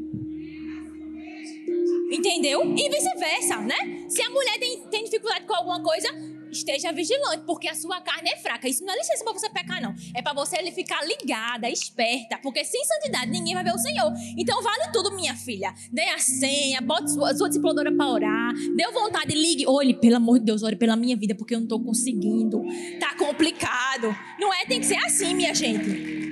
Entendeu? 2.11 2.63
E 2.63 2.89
vice-versa, 2.89 3.57
né? 3.61 4.05
Se 4.07 4.21
a 4.21 4.29
mulher 4.29 4.59
tem, 4.59 4.81
tem 4.87 5.03
dificuldade 5.03 5.45
com 5.45 5.55
alguma 5.55 5.81
coisa, 5.81 6.09
esteja 6.57 6.91
vigilante, 6.91 7.43
porque 7.45 7.67
a 7.67 7.75
sua 7.75 8.01
carne 8.01 8.29
é 8.29 8.37
fraca. 8.37 8.67
Isso 8.67 8.83
não 8.83 8.93
é 8.93 8.97
licença 8.97 9.23
para 9.23 9.33
você 9.33 9.49
pecar, 9.49 9.81
não. 9.81 9.93
É 10.15 10.21
para 10.21 10.33
você 10.33 10.57
ficar 10.71 11.03
ligada, 11.05 11.69
esperta, 11.69 12.37
porque 12.41 12.63
sem 12.63 12.83
santidade 12.85 13.31
ninguém 13.31 13.53
vai 13.53 13.63
ver 13.63 13.73
o 13.73 13.77
Senhor. 13.77 14.11
Então 14.37 14.61
vale 14.61 14.91
tudo, 14.91 15.15
minha 15.15 15.35
filha. 15.35 15.73
Dê 15.91 16.03
a 16.09 16.19
senha, 16.19 16.81
bote 16.81 17.11
sua, 17.11 17.35
sua 17.35 17.47
discipuladora 17.47 17.91
para 17.91 18.09
orar. 18.09 18.53
Deu 18.75 18.91
vontade, 18.91 19.33
ligue. 19.33 19.65
Olhe, 19.67 19.93
pelo 19.93 20.17
amor 20.17 20.39
de 20.39 20.45
Deus, 20.45 20.63
ore 20.63 20.75
pela 20.75 20.95
minha 20.95 21.15
vida, 21.15 21.35
porque 21.35 21.55
eu 21.55 21.59
não 21.59 21.67
tô 21.67 21.79
conseguindo. 21.79 22.61
Tá 22.99 23.15
complicado. 23.15 24.15
Não 24.39 24.53
é? 24.53 24.65
Tem 24.65 24.79
que 24.79 24.85
ser 24.85 24.97
assim, 24.97 25.33
minha 25.35 25.53
gente. 25.53 26.23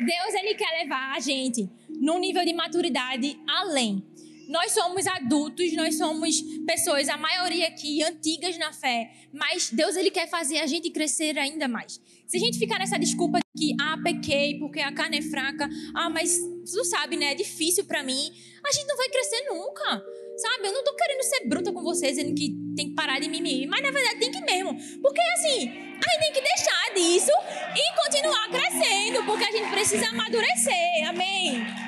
Deus 0.00 0.34
ele 0.34 0.54
quer 0.54 0.82
levar 0.82 1.16
a 1.16 1.20
gente 1.20 1.68
num 2.00 2.18
nível 2.18 2.44
de 2.44 2.54
maturidade 2.54 3.38
além. 3.46 4.07
Nós 4.48 4.72
somos 4.72 5.06
adultos, 5.06 5.74
nós 5.74 5.98
somos 5.98 6.40
pessoas, 6.66 7.06
a 7.10 7.18
maioria 7.18 7.68
aqui, 7.68 8.02
antigas 8.02 8.56
na 8.56 8.72
fé, 8.72 9.10
mas 9.30 9.70
Deus 9.70 9.94
ele 9.94 10.10
quer 10.10 10.26
fazer 10.26 10.58
a 10.58 10.66
gente 10.66 10.88
crescer 10.90 11.38
ainda 11.38 11.68
mais. 11.68 12.00
Se 12.26 12.38
a 12.38 12.40
gente 12.40 12.58
ficar 12.58 12.78
nessa 12.78 12.98
desculpa 12.98 13.38
de 13.38 13.74
que, 13.74 13.76
ah, 13.78 13.98
pequei 14.02 14.58
porque 14.58 14.80
a 14.80 14.90
carne 14.90 15.18
é 15.18 15.22
fraca, 15.22 15.68
ah, 15.94 16.08
mas 16.08 16.38
tu 16.38 16.82
sabe, 16.86 17.18
né, 17.18 17.32
é 17.32 17.34
difícil 17.34 17.84
para 17.84 18.02
mim, 18.02 18.32
a 18.66 18.72
gente 18.72 18.86
não 18.86 18.96
vai 18.96 19.08
crescer 19.10 19.44
nunca. 19.50 20.02
Sabe, 20.38 20.68
eu 20.68 20.72
não 20.72 20.84
tô 20.84 20.94
querendo 20.94 21.22
ser 21.24 21.48
bruta 21.48 21.72
com 21.72 21.82
vocês, 21.82 22.16
dizendo 22.16 22.34
que 22.34 22.54
tem 22.74 22.90
que 22.90 22.94
parar 22.94 23.18
de 23.18 23.28
mimimi, 23.28 23.66
mas 23.66 23.82
na 23.82 23.90
verdade 23.90 24.20
tem 24.20 24.30
que 24.30 24.40
mesmo. 24.40 24.72
Porque 25.02 25.20
assim, 25.20 25.68
a 25.68 26.10
gente 26.10 26.20
tem 26.20 26.32
que 26.32 26.40
deixar 26.40 26.94
disso 26.94 27.32
e 27.76 28.04
continuar 28.04 28.48
crescendo, 28.48 29.24
porque 29.26 29.44
a 29.44 29.50
gente 29.50 29.68
precisa 29.68 30.06
amadurecer. 30.06 31.08
Amém? 31.08 31.87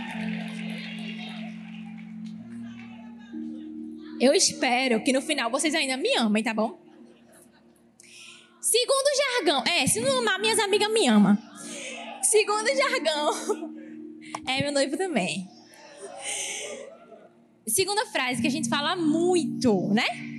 Eu 4.21 4.35
espero 4.35 5.03
que 5.03 5.13
no 5.13 5.23
final 5.23 5.51
vocês 5.51 5.75
ainda 5.75 5.97
me 5.97 6.15
amem, 6.17 6.43
tá 6.43 6.53
bom? 6.53 6.79
Segundo 8.61 9.07
jargão, 9.17 9.65
é, 9.67 9.87
se 9.87 10.01
não 10.01 10.19
amar, 10.19 10.39
minhas 10.39 10.59
amigas 10.59 10.93
me 10.93 11.09
amam. 11.09 11.39
Segundo 12.23 12.69
jargão, 12.69 13.75
é 14.47 14.63
meu 14.63 14.73
noivo 14.73 14.99
também. 14.99 15.49
Segunda 17.67 18.05
frase 18.07 18.43
que 18.43 18.49
a 18.49 18.51
gente 18.51 18.69
fala 18.69 18.95
muito, 18.95 19.89
né? 19.95 20.30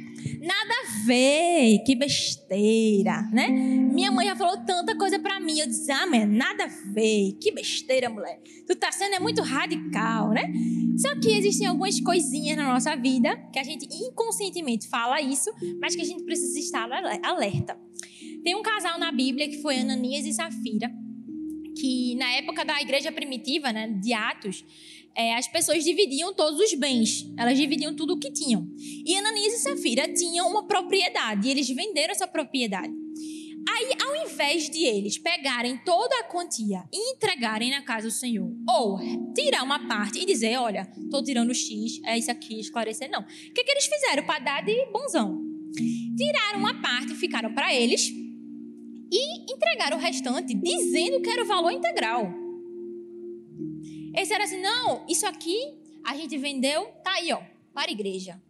Nada 0.41 0.73
a 0.73 1.05
ver, 1.05 1.79
que 1.85 1.95
besteira, 1.95 3.21
né? 3.31 3.47
Minha 3.47 4.11
mãe 4.11 4.27
já 4.27 4.35
falou 4.35 4.57
tanta 4.65 4.97
coisa 4.97 5.19
pra 5.19 5.39
mim. 5.39 5.59
Eu 5.59 5.67
disse, 5.67 5.91
ah, 5.91 6.07
mas 6.07 6.27
nada 6.27 6.65
a 6.65 6.67
ver, 6.93 7.37
que 7.41 7.51
besteira, 7.51 8.09
mulher. 8.09 8.39
Tu 8.65 8.75
tá 8.75 8.91
sendo 8.91 9.15
é 9.15 9.19
muito 9.19 9.41
radical, 9.41 10.29
né? 10.29 10.51
Só 10.97 11.19
que 11.19 11.29
existem 11.29 11.67
algumas 11.67 11.99
coisinhas 11.99 12.57
na 12.57 12.71
nossa 12.73 12.95
vida 12.95 13.35
que 13.51 13.59
a 13.59 13.63
gente 13.63 13.87
inconscientemente 13.91 14.87
fala 14.87 15.21
isso, 15.21 15.49
mas 15.79 15.95
que 15.95 16.01
a 16.01 16.05
gente 16.05 16.23
precisa 16.23 16.59
estar 16.59 16.89
alerta. 17.23 17.77
Tem 18.43 18.55
um 18.55 18.61
casal 18.61 18.99
na 18.99 19.11
Bíblia 19.11 19.49
que 19.49 19.61
foi 19.61 19.79
Ananias 19.79 20.25
e 20.25 20.33
Safira, 20.33 20.91
que 21.79 22.15
na 22.15 22.31
época 22.33 22.65
da 22.65 22.81
igreja 22.81 23.11
primitiva, 23.11 23.71
né, 23.71 23.87
de 23.87 24.13
Atos, 24.13 24.65
é, 25.15 25.35
as 25.35 25.47
pessoas 25.47 25.83
dividiam 25.83 26.33
todos 26.33 26.59
os 26.59 26.73
bens, 26.73 27.31
elas 27.37 27.57
dividiam 27.57 27.95
tudo 27.95 28.13
o 28.13 28.19
que 28.19 28.31
tinham. 28.31 28.67
E 28.77 29.15
Ananias 29.17 29.53
e 29.53 29.59
Safira 29.59 30.11
tinham 30.13 30.49
uma 30.49 30.67
propriedade, 30.67 31.47
e 31.47 31.51
eles 31.51 31.67
venderam 31.69 32.11
essa 32.11 32.27
propriedade. 32.27 32.93
Aí, 33.69 33.91
ao 34.03 34.25
invés 34.25 34.69
de 34.69 34.83
eles 34.83 35.17
pegarem 35.17 35.77
toda 35.85 36.19
a 36.19 36.23
quantia 36.23 36.83
e 36.91 37.13
entregarem 37.13 37.69
na 37.69 37.81
casa 37.81 38.07
do 38.07 38.13
Senhor, 38.13 38.51
ou 38.67 38.97
tirar 39.35 39.63
uma 39.63 39.87
parte 39.87 40.19
e 40.19 40.25
dizer: 40.25 40.57
Olha, 40.57 40.91
estou 40.97 41.23
tirando 41.23 41.53
X, 41.53 42.01
é 42.03 42.17
isso 42.17 42.31
aqui, 42.31 42.59
esclarecer, 42.59 43.09
não. 43.09 43.21
O 43.21 43.25
que, 43.25 43.63
que 43.63 43.71
eles 43.71 43.85
fizeram 43.85 44.23
para 44.23 44.39
dar 44.39 44.65
de 44.65 44.85
bonzão? 44.91 45.39
Tiraram 46.17 46.59
uma 46.59 46.81
parte 46.81 47.15
ficaram 47.15 47.53
para 47.53 47.73
eles 47.73 48.11
e 49.11 49.53
entregaram 49.53 49.97
o 49.97 49.99
restante 49.99 50.53
dizendo 50.55 51.21
que 51.21 51.29
era 51.29 51.43
o 51.43 51.47
valor 51.47 51.71
integral. 51.71 52.40
Eles 54.13 54.27
disseram 54.27 54.45
assim: 54.45 54.61
não, 54.61 55.05
isso 55.07 55.25
aqui 55.25 55.59
a 56.05 56.15
gente 56.15 56.37
vendeu, 56.37 56.87
tá 57.03 57.13
aí, 57.13 57.31
ó, 57.31 57.41
para 57.73 57.89
a 57.89 57.93
igreja. 57.93 58.41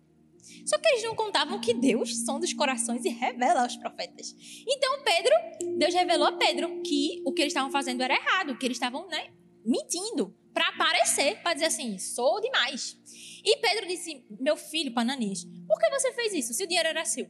Só 0.65 0.77
que 0.77 0.87
eles 0.87 1.03
não 1.03 1.15
contavam 1.15 1.59
que 1.59 1.73
Deus 1.73 2.25
sonda 2.25 2.45
os 2.45 2.53
corações 2.53 3.05
e 3.05 3.09
revela 3.09 3.61
aos 3.61 3.75
profetas. 3.77 4.35
Então, 4.67 5.03
Pedro, 5.03 5.77
Deus 5.77 5.93
revelou 5.93 6.27
a 6.27 6.31
Pedro 6.33 6.81
que 6.81 7.21
o 7.25 7.31
que 7.31 7.41
eles 7.41 7.51
estavam 7.51 7.71
fazendo 7.71 8.01
era 8.01 8.13
errado, 8.13 8.57
que 8.57 8.65
eles 8.65 8.77
estavam, 8.77 9.07
né, 9.07 9.31
mentindo 9.65 10.35
para 10.53 10.67
aparecer, 10.69 11.41
para 11.41 11.53
dizer 11.53 11.67
assim, 11.67 11.97
sou 11.97 12.41
demais. 12.41 12.97
E 13.43 13.57
Pedro 13.57 13.87
disse: 13.87 14.25
Meu 14.39 14.57
filho, 14.57 14.93
Pananias, 14.93 15.45
por 15.67 15.79
que 15.79 15.89
você 15.89 16.13
fez 16.13 16.33
isso 16.33 16.53
se 16.53 16.63
o 16.63 16.67
dinheiro 16.67 16.89
era 16.89 17.05
seu? 17.05 17.29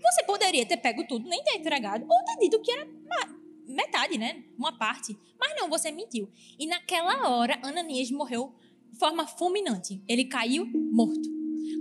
Você 0.00 0.24
poderia 0.24 0.64
ter 0.64 0.78
pego 0.78 1.06
tudo, 1.06 1.28
nem 1.28 1.42
ter 1.44 1.56
entregado, 1.56 2.06
ou 2.08 2.24
ter 2.24 2.38
dito 2.40 2.60
que 2.62 2.70
era 2.70 2.86
metade, 3.72 4.18
né? 4.18 4.44
Uma 4.58 4.76
parte. 4.76 5.16
Mas 5.38 5.54
não, 5.56 5.68
você 5.68 5.90
mentiu. 5.90 6.28
E 6.58 6.66
naquela 6.66 7.28
hora, 7.28 7.58
Ananias 7.62 8.10
morreu 8.10 8.54
de 8.92 8.98
forma 8.98 9.26
fulminante. 9.26 10.02
Ele 10.08 10.24
caiu 10.24 10.66
morto. 10.66 11.28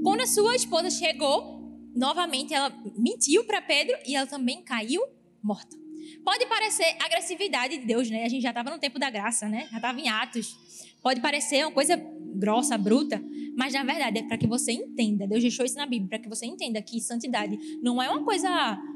Quando 0.04 0.21
a 0.21 0.28
sua 0.28 0.56
esposa 0.56 0.89
chegou, 0.89 1.60
novamente 1.95 2.54
ela 2.54 2.69
mentiu 2.97 3.43
para 3.45 3.62
Pedro 3.62 3.97
e 4.06 4.15
ela 4.15 4.28
também 4.28 4.62
caiu 4.63 5.02
morta. 5.41 5.78
Pode 6.23 6.45
parecer 6.47 6.95
agressividade 6.99 7.78
de 7.78 7.86
Deus, 7.86 8.10
né? 8.10 8.25
A 8.25 8.30
gente 8.30 8.41
já 8.41 8.49
estava 8.49 8.69
no 8.69 8.80
tempo 8.80 8.99
da 8.99 9.10
graça, 9.10 9.47
né? 9.47 9.67
Já 9.71 9.78
estava 9.78 9.99
em 9.99 10.10
Atos. 10.10 10.56
Pode 11.02 11.21
parecer 11.21 11.65
uma 11.65 11.71
coisa 11.71 11.97
grossa, 12.33 12.77
bruta, 12.77 13.23
mas 13.55 13.73
na 13.73 13.83
verdade 13.83 14.19
é 14.19 14.23
para 14.23 14.37
que 14.37 14.47
você 14.47 14.71
entenda. 14.71 15.27
Deus 15.27 15.41
deixou 15.41 15.65
isso 15.65 15.77
na 15.77 15.85
Bíblia 15.85 16.09
para 16.09 16.19
que 16.19 16.29
você 16.29 16.45
entenda 16.45 16.81
que 16.81 16.99
santidade 17.01 17.57
não 17.81 18.01
é 18.01 18.09
uma 18.09 18.23
coisa 18.23 18.49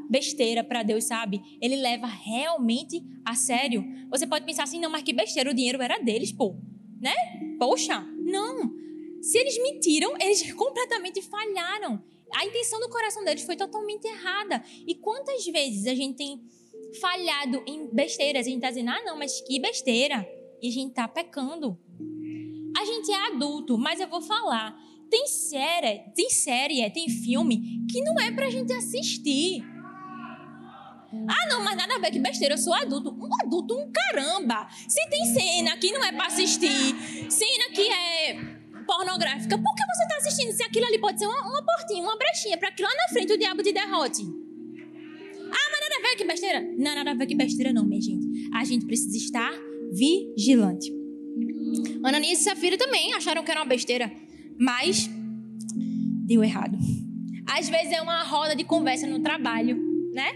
besteira 0.10 0.64
para 0.64 0.84
Deus, 0.84 1.06
sabe? 1.06 1.42
Ele 1.62 1.76
leva 1.76 2.08
realmente 2.08 3.04
a 3.26 3.36
sério. 3.36 3.84
Você 4.10 4.28
pode 4.28 4.46
pensar 4.46 4.64
assim, 4.64 4.80
não, 4.80 4.90
mas 4.90 5.04
que 5.04 5.14
besteira, 5.14 5.50
o 5.50 5.54
dinheiro 5.54 5.82
era 5.82 5.98
deles, 6.00 6.32
pô, 6.32 6.56
né? 7.02 7.14
Poxa, 7.60 8.02
não. 8.20 8.72
Se 9.22 9.38
eles 9.38 9.58
mentiram, 9.62 10.14
eles 10.20 10.52
completamente 10.54 11.22
falharam. 11.22 12.04
A 12.36 12.46
intenção 12.46 12.80
do 12.80 12.90
coração 12.90 13.24
deles 13.24 13.44
foi 13.44 13.56
totalmente 13.56 14.06
errada. 14.06 14.64
E 14.88 14.96
quantas 14.96 15.46
vezes 15.46 15.86
a 15.88 15.94
gente 15.94 16.18
tem 16.18 16.42
falhado 17.00 17.64
em 17.68 17.88
besteiras? 17.94 18.48
A 18.48 18.50
gente 18.50 18.62
tá 18.62 18.70
dizendo, 18.70 18.90
ah, 18.90 19.02
não, 19.06 19.18
mas 19.18 19.40
que 19.42 19.60
besteira. 19.60 20.28
E 20.62 20.68
a 20.68 20.72
gente 20.72 20.94
tá 20.94 21.08
pecando. 21.08 21.78
A 22.78 22.86
gente 22.86 23.12
é 23.12 23.28
adulto, 23.28 23.78
mas 23.78 24.00
eu 24.00 24.08
vou 24.08 24.22
falar. 24.22 24.76
Tem 25.10 25.28
série, 25.28 26.00
tem 26.16 26.30
série, 26.30 26.90
tem 26.90 27.08
filme 27.08 27.86
que 27.90 28.02
não 28.02 28.20
é 28.20 28.32
pra 28.32 28.50
gente 28.50 28.74
assistir. 28.74 29.64
Ah, 31.28 31.48
não, 31.48 31.64
mas 31.64 31.78
nada 31.78 31.96
a 31.96 32.00
ver, 32.00 32.10
que 32.10 32.20
besteira, 32.20 32.56
eu 32.56 32.58
sou 32.58 32.74
adulto. 32.74 33.12
Um 33.12 33.30
adulto, 33.44 33.78
um 33.78 33.92
caramba. 33.92 34.68
Se 34.88 35.08
tem 35.10 35.26
cena 35.26 35.78
que 35.78 35.92
não 35.92 36.04
é 36.04 36.12
pra 36.12 36.26
assistir, 36.26 36.96
cena 37.30 37.70
que 37.74 37.88
é 37.88 38.34
pornográfica, 38.88 39.58
por 39.58 39.76
que 39.76 39.84
você 39.86 40.08
tá 40.08 40.18
assistindo? 40.18 40.52
Se 40.52 40.64
aquilo 40.64 40.88
ali 40.88 41.00
pode 41.00 41.20
ser 41.20 41.28
uma, 41.28 41.40
uma 41.48 41.64
portinha, 41.64 42.04
uma 42.04 42.18
brechinha, 42.18 42.58
pra 42.58 42.72
que 42.72 42.82
lá 42.82 42.90
na 42.90 43.14
frente 43.14 43.32
o 43.32 43.38
diabo 43.38 43.62
te 43.62 43.72
derrote. 43.72 44.24
Ah, 44.24 45.70
mas 45.72 45.80
nada 45.80 45.96
a 46.00 46.02
ver, 46.02 46.16
que 46.16 46.26
besteira. 46.26 46.62
Não, 46.62 46.96
nada 46.96 47.12
a 47.12 47.14
ver, 47.14 47.28
que 47.28 47.36
besteira 47.36 47.72
não, 47.72 47.86
minha 47.86 48.02
gente. 48.02 48.50
A 48.52 48.64
gente 48.64 48.88
precisa 48.88 49.16
estar 49.16 49.52
vigilante. 49.92 51.03
Ananias 52.04 52.40
e 52.40 52.44
Safira 52.44 52.78
também 52.78 53.14
acharam 53.14 53.44
que 53.44 53.52
era 53.52 53.62
uma 53.62 53.66
besteira, 53.66 54.12
mas 54.60 55.10
deu 56.26 56.44
errado. 56.44 56.78
Às 57.50 57.70
vezes 57.70 57.92
é 57.92 58.02
uma 58.02 58.24
roda 58.24 58.56
de 58.56 58.64
conversa 58.64 59.08
no 59.08 59.20
trabalho, 59.20 59.78
né? 60.14 60.32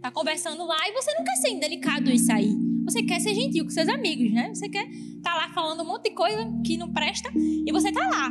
Tá 0.00 0.10
conversando 0.10 0.64
lá 0.64 0.78
e 0.88 0.92
você 0.92 1.12
não 1.14 1.24
quer 1.24 1.36
ser 1.36 1.50
indelicado 1.50 2.10
e 2.10 2.18
sair. 2.18 2.54
Você 2.84 3.02
quer 3.02 3.20
ser 3.20 3.34
gentil 3.34 3.64
com 3.64 3.70
seus 3.70 3.88
amigos, 3.88 4.32
né? 4.32 4.52
Você 4.54 4.68
quer 4.68 4.88
tá 5.22 5.34
lá 5.34 5.50
falando 5.52 5.82
um 5.82 5.86
monte 5.86 6.04
de 6.04 6.14
coisa 6.14 6.50
que 6.64 6.76
não 6.76 6.92
presta 6.92 7.30
e 7.36 7.70
você 7.70 7.92
tá 7.92 8.08
lá, 8.08 8.30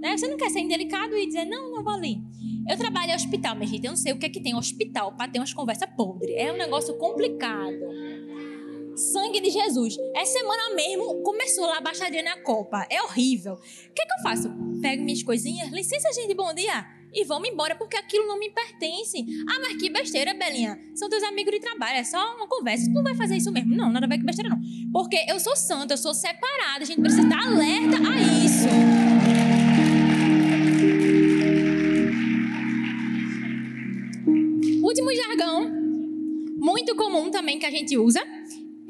né? 0.00 0.16
Você 0.16 0.26
não 0.26 0.36
quer 0.36 0.50
ser 0.50 0.60
indelicado 0.60 1.14
e 1.16 1.26
dizer, 1.26 1.44
não, 1.44 1.70
não 1.70 1.84
vou 1.84 1.92
ali. 1.92 2.18
Eu 2.68 2.76
trabalho 2.76 3.12
em 3.12 3.14
hospital, 3.14 3.54
mas 3.56 3.68
gente, 3.68 3.84
eu 3.84 3.90
não 3.90 3.96
sei 3.96 4.12
o 4.12 4.18
que 4.18 4.26
é 4.26 4.28
que 4.28 4.40
tem 4.40 4.54
hospital 4.54 5.12
para 5.12 5.30
ter 5.30 5.38
umas 5.38 5.52
conversas 5.52 5.88
podres. 5.96 6.34
É 6.36 6.52
um 6.52 6.56
negócio 6.56 6.96
complicado. 6.98 7.76
Sangue 8.96 9.40
de 9.40 9.50
Jesus. 9.50 9.96
Essa 10.14 10.38
semana 10.38 10.74
mesmo 10.74 11.22
começou 11.22 11.64
lá 11.66 11.78
a 11.78 11.80
baixaria 11.80 12.22
na 12.22 12.40
Copa. 12.42 12.86
É 12.90 13.02
horrível. 13.02 13.54
O 13.54 13.58
que, 13.94 14.02
é 14.02 14.06
que 14.06 14.12
eu 14.18 14.22
faço? 14.22 14.50
Pego 14.80 15.02
minhas 15.02 15.22
coisinhas, 15.22 15.70
licença, 15.70 16.12
gente, 16.12 16.34
bom 16.34 16.52
dia. 16.52 16.86
E 17.12 17.24
vamos 17.24 17.48
embora 17.48 17.74
porque 17.74 17.96
aquilo 17.96 18.26
não 18.26 18.38
me 18.38 18.50
pertence. 18.50 19.24
Ah, 19.48 19.58
mas 19.60 19.76
que 19.76 19.90
besteira, 19.90 20.32
Belinha. 20.32 20.78
São 20.94 21.08
teus 21.08 21.22
amigos 21.24 21.52
de 21.52 21.60
trabalho, 21.60 21.98
é 21.98 22.04
só 22.04 22.36
uma 22.36 22.46
conversa. 22.46 22.86
Tu 22.86 22.92
não 22.92 23.02
vai 23.02 23.16
fazer 23.16 23.36
isso 23.36 23.50
mesmo. 23.50 23.74
Não, 23.74 23.90
nada 23.90 24.06
a 24.06 24.08
ver 24.08 24.18
com 24.18 24.24
besteira, 24.24 24.50
não. 24.50 24.60
Porque 24.92 25.16
eu 25.28 25.40
sou 25.40 25.56
santa, 25.56 25.94
eu 25.94 25.98
sou 25.98 26.14
separada. 26.14 26.82
A 26.82 26.84
gente 26.84 27.00
precisa 27.00 27.22
estar 27.22 27.46
alerta 27.46 27.96
a 27.96 28.20
isso. 28.44 28.68
Último 34.82 35.14
jargão, 35.14 35.70
muito 36.58 36.94
comum 36.94 37.30
também 37.30 37.58
que 37.58 37.66
a 37.66 37.70
gente 37.70 37.96
usa, 37.96 38.20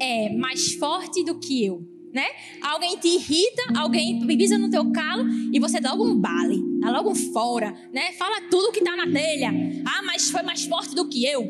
é 0.01 0.29
mais 0.35 0.73
forte 0.73 1.23
do 1.23 1.37
que 1.37 1.63
eu, 1.63 1.87
né? 2.11 2.25
Alguém 2.61 2.97
te 2.97 3.07
irrita, 3.07 3.61
alguém 3.77 4.25
pisa 4.25 4.57
no 4.57 4.69
teu 4.69 4.91
calo 4.91 5.23
e 5.53 5.59
você 5.59 5.79
dá 5.79 5.91
logo 5.91 6.07
um 6.07 6.19
bale, 6.19 6.59
dá 6.79 6.89
logo 6.89 7.11
um 7.11 7.15
fora, 7.15 7.71
né? 7.93 8.11
Fala 8.13 8.41
tudo 8.49 8.71
que 8.71 8.83
tá 8.83 8.95
na 8.95 9.05
telha. 9.05 9.51
Ah, 9.85 10.01
mas 10.03 10.31
foi 10.31 10.41
mais 10.41 10.65
forte 10.65 10.95
do 10.95 11.07
que 11.07 11.23
eu. 11.23 11.43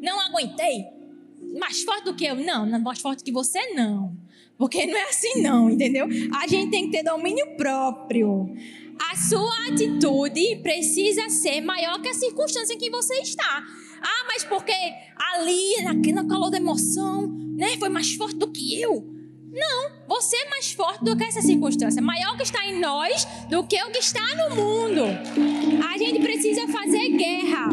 Não 0.00 0.18
aguentei. 0.18 0.84
Mais 1.58 1.82
forte 1.82 2.04
do 2.04 2.14
que 2.14 2.24
eu? 2.24 2.36
Não, 2.36 2.64
não 2.64 2.80
mais 2.80 3.00
forte 3.00 3.22
que 3.22 3.30
você 3.30 3.74
não. 3.74 4.16
Porque 4.56 4.86
não 4.86 4.96
é 4.96 5.08
assim 5.10 5.42
não, 5.42 5.68
entendeu? 5.68 6.06
A 6.34 6.46
gente 6.46 6.70
tem 6.70 6.86
que 6.86 6.92
ter 6.92 7.02
domínio 7.02 7.56
próprio. 7.56 8.50
A 9.10 9.16
sua 9.16 9.68
atitude 9.68 10.56
precisa 10.62 11.28
ser 11.28 11.60
maior 11.60 12.00
que 12.00 12.08
a 12.08 12.14
circunstância 12.14 12.74
em 12.74 12.78
que 12.78 12.90
você 12.90 13.14
está. 13.20 13.64
Ah, 14.02 14.24
mas 14.26 14.44
porque 14.44 14.72
ali, 15.32 16.12
no 16.12 16.28
calor 16.28 16.50
da 16.50 16.58
emoção, 16.58 17.29
né, 17.60 17.76
foi 17.78 17.90
mais 17.90 18.14
forte 18.14 18.36
do 18.36 18.50
que 18.50 18.80
eu. 18.80 19.06
Não, 19.52 20.06
você 20.08 20.34
é 20.36 20.48
mais 20.48 20.72
forte 20.72 21.04
do 21.04 21.14
que 21.14 21.24
essa 21.24 21.42
circunstância. 21.42 22.00
Maior 22.00 22.36
que 22.36 22.42
está 22.42 22.64
em 22.66 22.80
nós 22.80 23.26
do 23.50 23.66
que 23.66 23.76
o 23.82 23.90
que 23.90 23.98
está 23.98 24.22
no 24.36 24.56
mundo. 24.56 25.02
A 25.86 25.98
gente 25.98 26.20
precisa 26.20 26.66
fazer 26.68 27.10
guerra. 27.10 27.68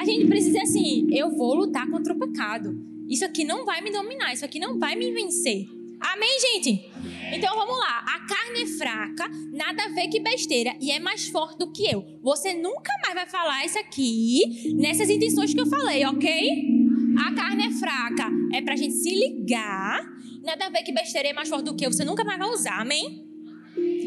A 0.00 0.04
gente 0.04 0.26
precisa 0.26 0.62
assim, 0.62 1.06
eu 1.14 1.30
vou 1.30 1.54
lutar 1.54 1.88
contra 1.88 2.12
o 2.14 2.18
pecado. 2.18 2.74
Isso 3.08 3.24
aqui 3.24 3.44
não 3.44 3.64
vai 3.64 3.80
me 3.80 3.92
dominar, 3.92 4.32
isso 4.32 4.44
aqui 4.44 4.58
não 4.58 4.78
vai 4.78 4.96
me 4.96 5.12
vencer. 5.12 5.66
Amém, 6.00 6.38
gente? 6.40 6.90
Então 7.32 7.54
vamos 7.54 7.78
lá. 7.78 8.04
A 8.06 8.26
carne 8.26 8.62
é 8.62 8.66
fraca, 8.66 9.30
nada 9.52 9.84
a 9.84 9.88
ver 9.88 10.08
que 10.08 10.20
besteira, 10.20 10.74
e 10.80 10.90
é 10.90 10.98
mais 10.98 11.28
forte 11.28 11.58
do 11.58 11.70
que 11.70 11.84
eu. 11.84 12.04
Você 12.22 12.54
nunca 12.54 12.92
mais 13.02 13.14
vai 13.14 13.26
falar 13.28 13.64
isso 13.64 13.78
aqui 13.78 14.72
nessas 14.74 15.10
intenções 15.10 15.52
que 15.52 15.60
eu 15.60 15.66
falei, 15.66 16.04
ok? 16.06 16.77
A 17.26 17.34
carne 17.34 17.66
é 17.66 17.70
fraca, 17.72 18.30
é 18.52 18.62
pra 18.62 18.76
gente 18.76 18.94
se 18.94 19.10
ligar. 19.10 20.00
Nada 20.42 20.66
a 20.66 20.70
ver 20.70 20.82
que 20.82 20.92
besteira 20.92 21.28
é 21.28 21.32
mais 21.32 21.48
forte 21.48 21.64
do 21.64 21.74
que 21.74 21.84
eu, 21.84 21.92
você 21.92 22.04
nunca 22.04 22.24
mais 22.24 22.38
vai 22.38 22.48
usar, 22.48 22.80
amém? 22.80 23.26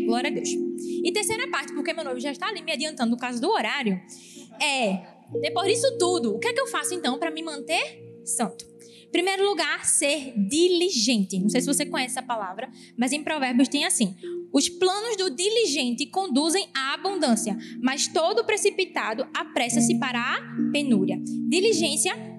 Glória 0.06 0.30
a 0.30 0.34
Deus. 0.34 0.50
E 0.50 1.12
terceira 1.12 1.50
parte, 1.50 1.74
porque 1.74 1.94
meu 1.94 2.04
noivo 2.04 2.20
já 2.20 2.32
está 2.32 2.48
ali 2.48 2.62
me 2.62 2.72
adiantando 2.72 3.12
no 3.12 3.18
caso 3.18 3.42
do 3.42 3.50
horário, 3.50 4.00
é, 4.62 5.02
depois 5.42 5.68
disso 5.68 5.98
tudo, 5.98 6.36
o 6.36 6.40
que 6.40 6.48
é 6.48 6.54
que 6.54 6.62
eu 6.62 6.68
faço 6.68 6.94
então 6.94 7.18
para 7.18 7.32
me 7.32 7.44
manter 7.44 8.02
santo? 8.26 8.72
Primeiro 9.12 9.44
lugar, 9.44 9.86
ser 9.86 10.34
diligente. 10.38 11.38
Não 11.38 11.50
sei 11.50 11.60
se 11.60 11.68
você 11.68 11.86
conhece 11.86 12.18
essa 12.18 12.26
palavra, 12.26 12.72
mas 12.98 13.12
em 13.12 13.22
Provérbios 13.22 13.68
tem 13.68 13.84
assim: 13.84 14.16
os 14.54 14.70
planos 14.70 15.18
do 15.18 15.30
diligente 15.30 16.06
conduzem 16.06 16.70
à 16.74 16.94
abundância, 16.94 17.58
mas 17.82 18.08
todo 18.08 18.46
precipitado 18.46 19.28
apressa-se 19.34 20.00
para 20.00 20.20
a 20.20 20.72
penúria. 20.72 21.20
Diligência 21.50 22.31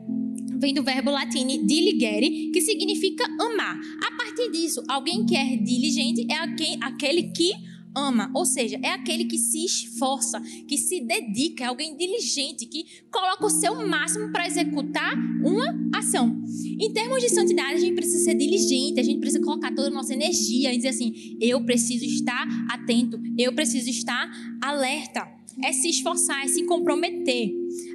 vem 0.63 0.73
do 0.73 0.85
verbo 0.85 1.11
latino 1.11 1.67
diligere, 1.67 2.53
que 2.53 2.61
significa 2.61 3.25
amar. 3.41 3.81
A 4.01 4.17
partir 4.17 4.49
disso, 4.53 4.81
alguém 4.89 5.27
que 5.27 5.37
é 5.37 5.57
diligente 5.57 6.25
é 6.31 6.37
aquele 6.81 7.25
que 7.25 7.53
ama, 7.95 8.31
ou 8.33 8.47
seja, 8.47 8.79
é 8.81 8.91
aquele 8.91 9.25
que 9.25 9.37
se 9.37 9.65
esforça, 9.67 10.41
que 10.69 10.79
se 10.79 11.01
dedica, 11.01 11.65
é 11.65 11.67
alguém 11.67 11.97
diligente, 11.97 12.65
que 12.65 12.87
coloca 13.11 13.45
o 13.45 13.51
seu 13.51 13.87
máximo 13.87 14.31
para 14.31 14.47
executar 14.47 15.13
uma 15.45 15.99
ação. 15.99 16.43
Em 16.81 16.93
termos 16.93 17.21
de 17.21 17.29
santidade, 17.29 17.75
a 17.75 17.79
gente 17.79 17.95
precisa 17.95 18.25
ser 18.25 18.35
diligente, 18.37 19.01
a 19.01 19.03
gente 19.03 19.19
precisa 19.19 19.43
colocar 19.43 19.75
toda 19.75 19.89
a 19.89 19.91
nossa 19.91 20.15
energia 20.15 20.73
e 20.73 20.77
dizer 20.77 20.89
assim: 20.89 21.37
eu 21.41 21.63
preciso 21.65 22.05
estar 22.05 22.47
atento, 22.71 23.21
eu 23.37 23.53
preciso 23.53 23.91
estar 23.91 24.31
alerta. 24.63 25.29
É 25.63 25.71
se 25.71 25.91
esforçar, 25.91 26.45
é 26.45 26.49
se 26.49 26.65
comprometer. 26.65 27.53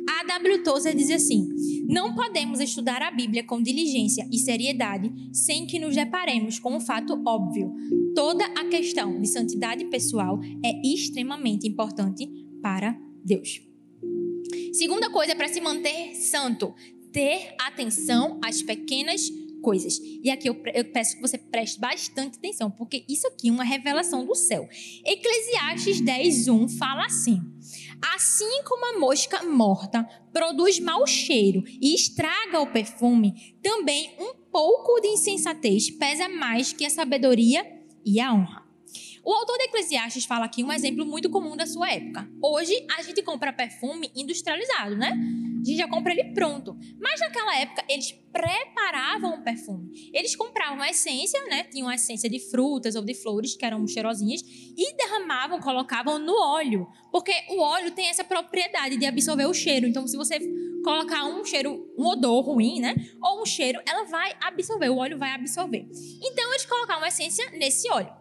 A 0.08 0.23
W. 0.25 0.63
Tozer 0.63 0.95
diz 0.95 1.10
assim: 1.10 1.49
não 1.88 2.13
podemos 2.13 2.60
estudar 2.60 3.02
a 3.02 3.10
Bíblia 3.10 3.43
com 3.43 3.62
diligência 3.62 4.28
e 4.32 4.38
seriedade 4.38 5.12
sem 5.32 5.65
que 5.65 5.80
nos 5.80 5.95
deparemos 5.95 6.60
com 6.60 6.76
um 6.76 6.80
fato 6.80 7.21
óbvio. 7.26 7.73
Toda 8.13 8.45
a 8.45 8.65
questão 8.65 9.19
de 9.19 9.28
santidade 9.28 9.86
pessoal 9.86 10.39
é 10.63 10.82
extremamente 10.86 11.67
importante 11.67 12.28
para 12.62 13.00
Deus. 13.23 13.62
Segunda 14.73 15.10
coisa 15.10 15.36
para 15.36 15.47
se 15.47 15.62
manter 15.62 16.15
santo: 16.15 16.73
ter 17.12 17.56
atenção 17.60 18.39
às 18.43 18.62
pequenas 18.62 19.30
coisas. 19.30 19.47
E 20.24 20.30
aqui 20.30 20.50
eu, 20.50 20.62
eu, 20.74 20.86
peço 20.86 21.15
que 21.15 21.22
você 21.22 21.38
preste 21.38 21.80
bastante 21.80 22.38
atenção, 22.38 22.72
porque 22.72 23.04
isso 23.08 23.28
aqui 23.28 23.50
é 23.50 23.52
uma 23.52 23.63
revelação 23.63 24.26
do 24.26 24.36
céu. 24.36 24.67
Eclesiastes 25.06 26.02
10:1 26.02 26.70
fala 26.78 27.06
assim: 27.06 27.41
Assim 28.15 28.63
como 28.63 28.86
a 28.86 29.00
mosca 29.00 29.43
morta 29.43 30.04
produz 30.32 30.80
mau 30.80 31.06
cheiro 31.08 31.63
e 31.82 31.96
estraga 31.96 32.60
o 32.60 32.67
perfume, 32.67 33.56
também 33.62 34.12
um 34.20 34.34
pouco 34.52 35.00
de 35.02 35.08
insensatez 35.10 35.89
pesa 35.91 36.30
mais 36.30 36.72
que 36.72 36.86
a 36.86 36.89
sabedoria 36.89 37.65
e 38.06 38.20
a 38.20 38.34
honra. 38.34 38.67
O 39.28 39.34
autor 39.34 39.58
de 39.58 39.65
Eclesiastes 39.65 40.24
fala 40.24 40.46
aqui 40.46 40.63
um 40.63 40.72
exemplo 40.72 41.06
muito 41.06 41.30
comum 41.30 41.58
da 41.58 41.65
sua 41.65 41.91
época. 41.91 42.26
Hoje 42.41 42.74
a 42.98 43.02
gente 43.02 43.22
compra 43.22 43.52
perfume 43.52 44.10
industrializado, 44.15 44.96
né? 44.96 45.20
A 45.62 45.63
gente 45.63 45.78
já 45.78 45.88
compra 45.88 46.13
ele 46.13 46.34
pronto. 46.34 46.78
Mas 47.00 47.20
naquela 47.20 47.58
época 47.58 47.84
eles 47.89 48.12
preparavam 48.32 49.36
o 49.36 49.43
perfume. 49.43 50.12
Eles 50.13 50.36
compravam 50.36 50.82
a 50.82 50.89
essência, 50.89 51.43
né? 51.46 51.63
Tinham 51.63 51.88
a 51.88 51.96
essência 51.96 52.30
de 52.30 52.39
frutas 52.39 52.96
ou 52.96 53.04
de 53.04 53.13
flores 53.13 53.56
que 53.56 53.65
eram 53.65 53.86
cheirosinhas 53.88 54.41
e 54.41 54.96
derramavam, 54.96 55.60
colocavam 55.60 56.20
no 56.20 56.34
óleo, 56.34 56.88
porque 57.12 57.34
o 57.50 57.60
óleo 57.60 57.91
tem 57.91 58.08
essa 58.08 58.24
propriedade 58.24 58.98
de 58.98 59.06
absorver 59.06 59.46
o 59.46 59.54
cheiro. 59.54 59.88
Então, 59.88 60.08
se 60.08 60.15
você 60.15 60.39
colocar 60.84 61.26
um 61.26 61.43
cheiro, 61.43 61.91
um 61.98 62.06
odor 62.06 62.41
ruim, 62.46 62.80
né? 62.80 62.96
Ou 63.22 63.41
um 63.41 63.46
cheiro, 63.46 63.82
ela 63.88 64.06
vai 64.06 64.36
absorver, 64.41 64.89
o 64.89 64.98
óleo 64.98 65.17
vai 65.17 65.32
absorver. 65.32 65.88
Então, 66.22 66.50
eles 66.52 66.65
colocavam 66.65 67.04
a 67.04 67.08
essência 67.08 67.50
nesse 67.52 67.89
óleo. 67.91 68.13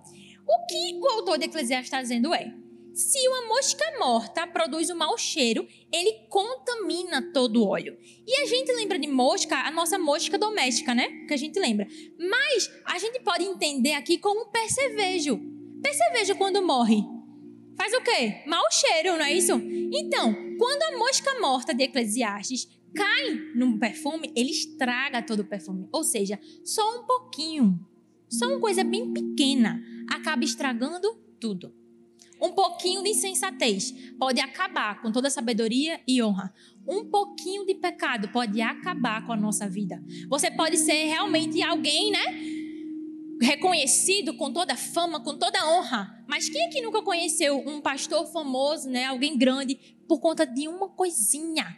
O 0.49 0.67
que 0.67 0.99
o 1.01 1.09
autor 1.11 1.39
de 1.39 1.47
Eclesiastes 1.47 1.89
está 1.89 2.01
dizendo 2.01 2.33
é: 2.33 2.55
se 2.97 3.29
uma 3.29 3.47
mosca 3.47 3.85
morta 3.99 4.47
produz 4.47 4.89
um 4.89 4.97
mau 4.97 5.19
cheiro, 5.19 5.69
ele 5.93 6.13
contamina 6.31 7.31
todo 7.31 7.63
o 7.63 7.69
óleo. 7.69 7.95
E 8.27 8.41
a 8.41 8.47
gente 8.47 8.73
lembra 8.73 8.99
de 8.99 9.07
mosca, 9.07 9.55
a 9.55 9.71
nossa 9.71 9.99
mosca 9.99 10.39
doméstica, 10.39 10.95
né? 10.95 11.27
Que 11.29 11.35
a 11.35 11.37
gente 11.37 11.61
lembra. 11.61 11.87
Mas 12.19 12.71
a 12.87 12.99
gente 12.99 13.21
pode 13.21 13.45
entender 13.45 13.93
aqui 13.93 14.17
como 14.17 14.47
percevejo. 14.47 15.39
Percevejo 15.83 16.37
quando 16.37 16.63
morre. 16.63 17.03
Faz 17.77 17.93
o 17.93 18.01
quê? 18.01 18.43
Mau 18.47 18.65
cheiro, 18.73 19.19
não 19.19 19.27
é 19.27 19.35
isso? 19.35 19.53
Então, 19.93 20.35
quando 20.57 20.83
a 20.95 20.99
mosca 20.99 21.39
morta 21.39 21.75
de 21.75 21.85
Eclesiastes 21.85 22.67
cai 22.95 23.31
num 23.55 23.79
perfume, 23.79 24.33
ele 24.35 24.51
estraga 24.51 25.21
todo 25.21 25.41
o 25.41 25.47
perfume. 25.47 25.87
Ou 25.93 26.03
seja, 26.03 26.41
só 26.65 26.99
um 26.99 27.05
pouquinho. 27.05 27.79
Só 28.31 28.47
uma 28.47 28.59
coisa 28.59 28.83
bem 28.83 29.13
pequena 29.13 29.83
acaba 30.09 30.45
estragando 30.45 31.15
tudo. 31.39 31.75
Um 32.41 32.53
pouquinho 32.53 33.03
de 33.03 33.11
insensatez 33.11 33.93
pode 34.19 34.41
acabar 34.41 35.01
com 35.01 35.11
toda 35.11 35.29
a 35.29 35.31
sabedoria 35.31 36.01
e 36.07 36.23
honra. 36.23 36.53
Um 36.87 37.05
pouquinho 37.05 37.65
de 37.65 37.75
pecado 37.75 38.29
pode 38.29 38.61
acabar 38.61 39.27
com 39.27 39.33
a 39.33 39.37
nossa 39.37 39.69
vida. 39.69 40.03
Você 40.29 40.51
pode 40.51 40.77
ser 40.77 41.05
realmente 41.05 41.63
alguém, 41.63 42.11
né? 42.11 42.25
Reconhecido 43.41 44.35
com 44.35 44.53
toda 44.53 44.75
a 44.75 44.77
fama, 44.77 45.21
com 45.21 45.37
toda 45.37 45.59
a 45.59 45.79
honra. 45.79 46.25
Mas 46.29 46.49
quem 46.49 46.63
é 46.63 46.69
que 46.69 46.83
nunca 46.83 47.03
conheceu 47.03 47.59
um 47.67 47.81
pastor 47.81 48.27
famoso, 48.27 48.89
né? 48.89 49.07
Alguém 49.07 49.37
grande, 49.37 49.79
por 50.07 50.21
conta 50.21 50.47
de 50.47 50.69
uma 50.69 50.89
coisinha? 50.89 51.77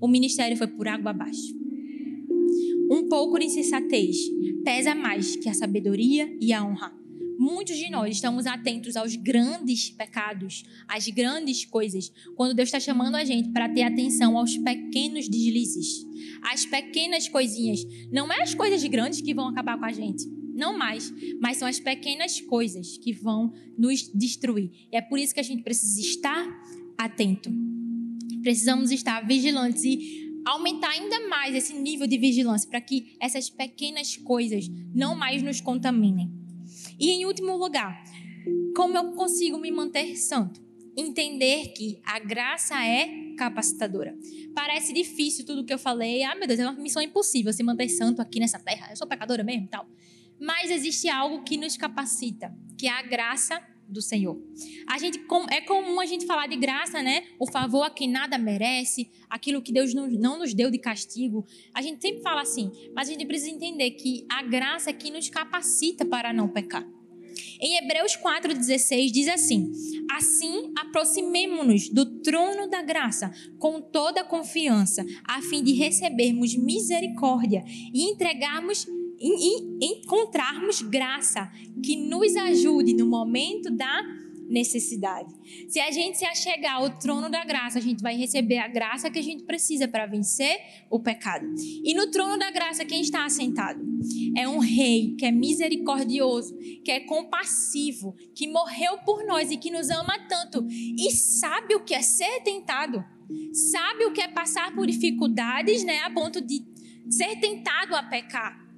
O 0.00 0.08
ministério 0.08 0.56
foi 0.56 0.66
por 0.66 0.88
água 0.88 1.10
abaixo. 1.10 1.54
Um 2.90 3.08
pouco 3.08 3.38
de 3.38 3.46
insensatez 3.46 4.16
pesa 4.64 4.94
mais 4.94 5.36
que 5.36 5.48
a 5.48 5.54
sabedoria 5.54 6.36
e 6.40 6.52
a 6.52 6.64
honra 6.64 6.99
muitos 7.40 7.78
de 7.78 7.88
nós 7.88 8.16
estamos 8.16 8.46
atentos 8.46 8.96
aos 8.96 9.16
grandes 9.16 9.88
pecados, 9.88 10.62
às 10.86 11.08
grandes 11.08 11.64
coisas, 11.64 12.12
quando 12.36 12.52
Deus 12.52 12.68
está 12.68 12.78
chamando 12.78 13.14
a 13.14 13.24
gente 13.24 13.48
para 13.48 13.66
ter 13.66 13.82
atenção 13.82 14.36
aos 14.36 14.58
pequenos 14.58 15.26
deslizes, 15.26 16.06
às 16.42 16.66
pequenas 16.66 17.30
coisinhas. 17.30 17.80
Não 18.12 18.30
é 18.30 18.42
as 18.42 18.54
coisas 18.54 18.84
grandes 18.84 19.22
que 19.22 19.32
vão 19.32 19.48
acabar 19.48 19.78
com 19.78 19.86
a 19.86 19.92
gente, 19.92 20.26
não 20.54 20.76
mais, 20.76 21.10
mas 21.40 21.56
são 21.56 21.66
as 21.66 21.80
pequenas 21.80 22.42
coisas 22.42 22.98
que 22.98 23.14
vão 23.14 23.54
nos 23.78 24.12
destruir. 24.12 24.70
E 24.92 24.96
é 24.98 25.00
por 25.00 25.18
isso 25.18 25.32
que 25.32 25.40
a 25.40 25.44
gente 25.44 25.62
precisa 25.62 25.98
estar 25.98 26.46
atento. 26.98 27.50
Precisamos 28.42 28.90
estar 28.90 29.26
vigilantes 29.26 29.82
e 29.82 30.30
aumentar 30.44 30.90
ainda 30.90 31.26
mais 31.28 31.54
esse 31.54 31.72
nível 31.72 32.06
de 32.06 32.18
vigilância 32.18 32.68
para 32.68 32.82
que 32.82 33.16
essas 33.18 33.48
pequenas 33.48 34.18
coisas 34.18 34.68
não 34.94 35.14
mais 35.14 35.42
nos 35.42 35.62
contaminem. 35.62 36.39
E 37.00 37.10
em 37.12 37.24
último 37.24 37.56
lugar, 37.56 38.04
como 38.76 38.94
eu 38.94 39.12
consigo 39.12 39.58
me 39.58 39.70
manter 39.70 40.16
santo? 40.16 40.60
Entender 40.94 41.68
que 41.68 41.98
a 42.04 42.18
graça 42.18 42.74
é 42.84 43.34
capacitadora. 43.38 44.14
Parece 44.54 44.92
difícil 44.92 45.46
tudo 45.46 45.64
que 45.64 45.72
eu 45.72 45.78
falei. 45.78 46.22
Ah, 46.24 46.34
meu 46.34 46.46
Deus, 46.46 46.60
é 46.60 46.68
uma 46.68 46.78
missão 46.78 47.00
impossível 47.00 47.54
se 47.54 47.62
manter 47.62 47.88
santo 47.88 48.20
aqui 48.20 48.38
nessa 48.38 48.58
terra. 48.58 48.88
Eu 48.90 48.96
sou 48.96 49.06
pecadora 49.06 49.42
mesmo 49.42 49.66
tal. 49.66 49.88
Mas 50.38 50.70
existe 50.70 51.08
algo 51.08 51.42
que 51.42 51.56
nos 51.56 51.74
capacita, 51.74 52.54
que 52.76 52.86
é 52.86 52.90
a 52.90 53.00
graça 53.00 53.62
do 53.90 54.00
Senhor. 54.00 54.40
A 54.86 54.98
gente 54.98 55.20
é 55.50 55.60
comum 55.60 56.00
a 56.00 56.06
gente 56.06 56.26
falar 56.26 56.46
de 56.46 56.56
graça, 56.56 57.02
né? 57.02 57.24
O 57.38 57.50
favor 57.50 57.82
a 57.82 57.90
quem 57.90 58.08
nada 58.08 58.38
merece, 58.38 59.10
aquilo 59.28 59.62
que 59.62 59.72
Deus 59.72 59.92
não 59.94 60.38
nos 60.38 60.54
deu 60.54 60.70
de 60.70 60.78
castigo. 60.78 61.44
A 61.74 61.82
gente 61.82 62.00
sempre 62.00 62.22
fala 62.22 62.42
assim, 62.42 62.70
mas 62.94 63.08
a 63.08 63.12
gente 63.12 63.26
precisa 63.26 63.50
entender 63.50 63.90
que 63.92 64.24
a 64.30 64.42
graça 64.42 64.90
é 64.90 64.92
que 64.92 65.10
nos 65.10 65.28
capacita 65.28 66.04
para 66.04 66.32
não 66.32 66.48
pecar. 66.48 66.86
Em 67.60 67.76
Hebreus 67.76 68.16
4,16 68.16 69.10
diz 69.10 69.28
assim: 69.28 69.72
Assim 70.10 70.72
aproximemo-nos 70.76 71.88
do 71.88 72.20
trono 72.20 72.68
da 72.68 72.82
graça 72.82 73.30
com 73.58 73.80
toda 73.80 74.24
confiança, 74.24 75.04
a 75.24 75.40
fim 75.42 75.62
de 75.62 75.72
recebermos 75.72 76.56
misericórdia 76.56 77.62
e 77.66 78.10
entregarmos 78.10 78.86
e 79.20 79.84
encontrarmos 79.84 80.80
graça 80.82 81.50
que 81.84 81.96
nos 81.96 82.34
ajude 82.36 82.94
no 82.94 83.06
momento 83.06 83.70
da 83.70 84.02
necessidade. 84.50 85.32
Se 85.68 85.78
a 85.78 85.90
gente 85.90 86.18
se 86.18 86.24
achegar 86.24 86.76
ao 86.76 86.90
trono 86.98 87.30
da 87.30 87.44
graça, 87.44 87.78
a 87.78 87.82
gente 87.82 88.02
vai 88.02 88.16
receber 88.16 88.58
a 88.58 88.66
graça 88.66 89.08
que 89.08 89.18
a 89.18 89.22
gente 89.22 89.44
precisa 89.44 89.86
para 89.86 90.06
vencer 90.06 90.58
o 90.90 90.98
pecado. 90.98 91.46
E 91.84 91.94
no 91.94 92.10
trono 92.10 92.36
da 92.36 92.50
graça, 92.50 92.84
quem 92.84 93.00
está 93.00 93.24
assentado? 93.24 93.80
É 94.36 94.48
um 94.48 94.58
rei 94.58 95.14
que 95.16 95.24
é 95.24 95.30
misericordioso, 95.30 96.56
que 96.84 96.90
é 96.90 97.00
compassivo, 97.00 98.14
que 98.34 98.48
morreu 98.48 98.98
por 99.04 99.24
nós 99.24 99.50
e 99.52 99.56
que 99.56 99.70
nos 99.70 99.88
ama 99.88 100.18
tanto 100.28 100.66
e 100.68 101.10
sabe 101.12 101.76
o 101.76 101.84
que 101.84 101.94
é 101.94 102.02
ser 102.02 102.42
tentado. 102.42 103.04
Sabe 103.52 104.06
o 104.06 104.12
que 104.12 104.20
é 104.20 104.26
passar 104.26 104.74
por 104.74 104.86
dificuldades, 104.88 105.84
né, 105.84 106.00
a 106.00 106.10
ponto 106.10 106.40
de 106.40 106.64
ser 107.08 107.36
tentado 107.36 107.94
a 107.94 108.02
pecar. 108.02 108.69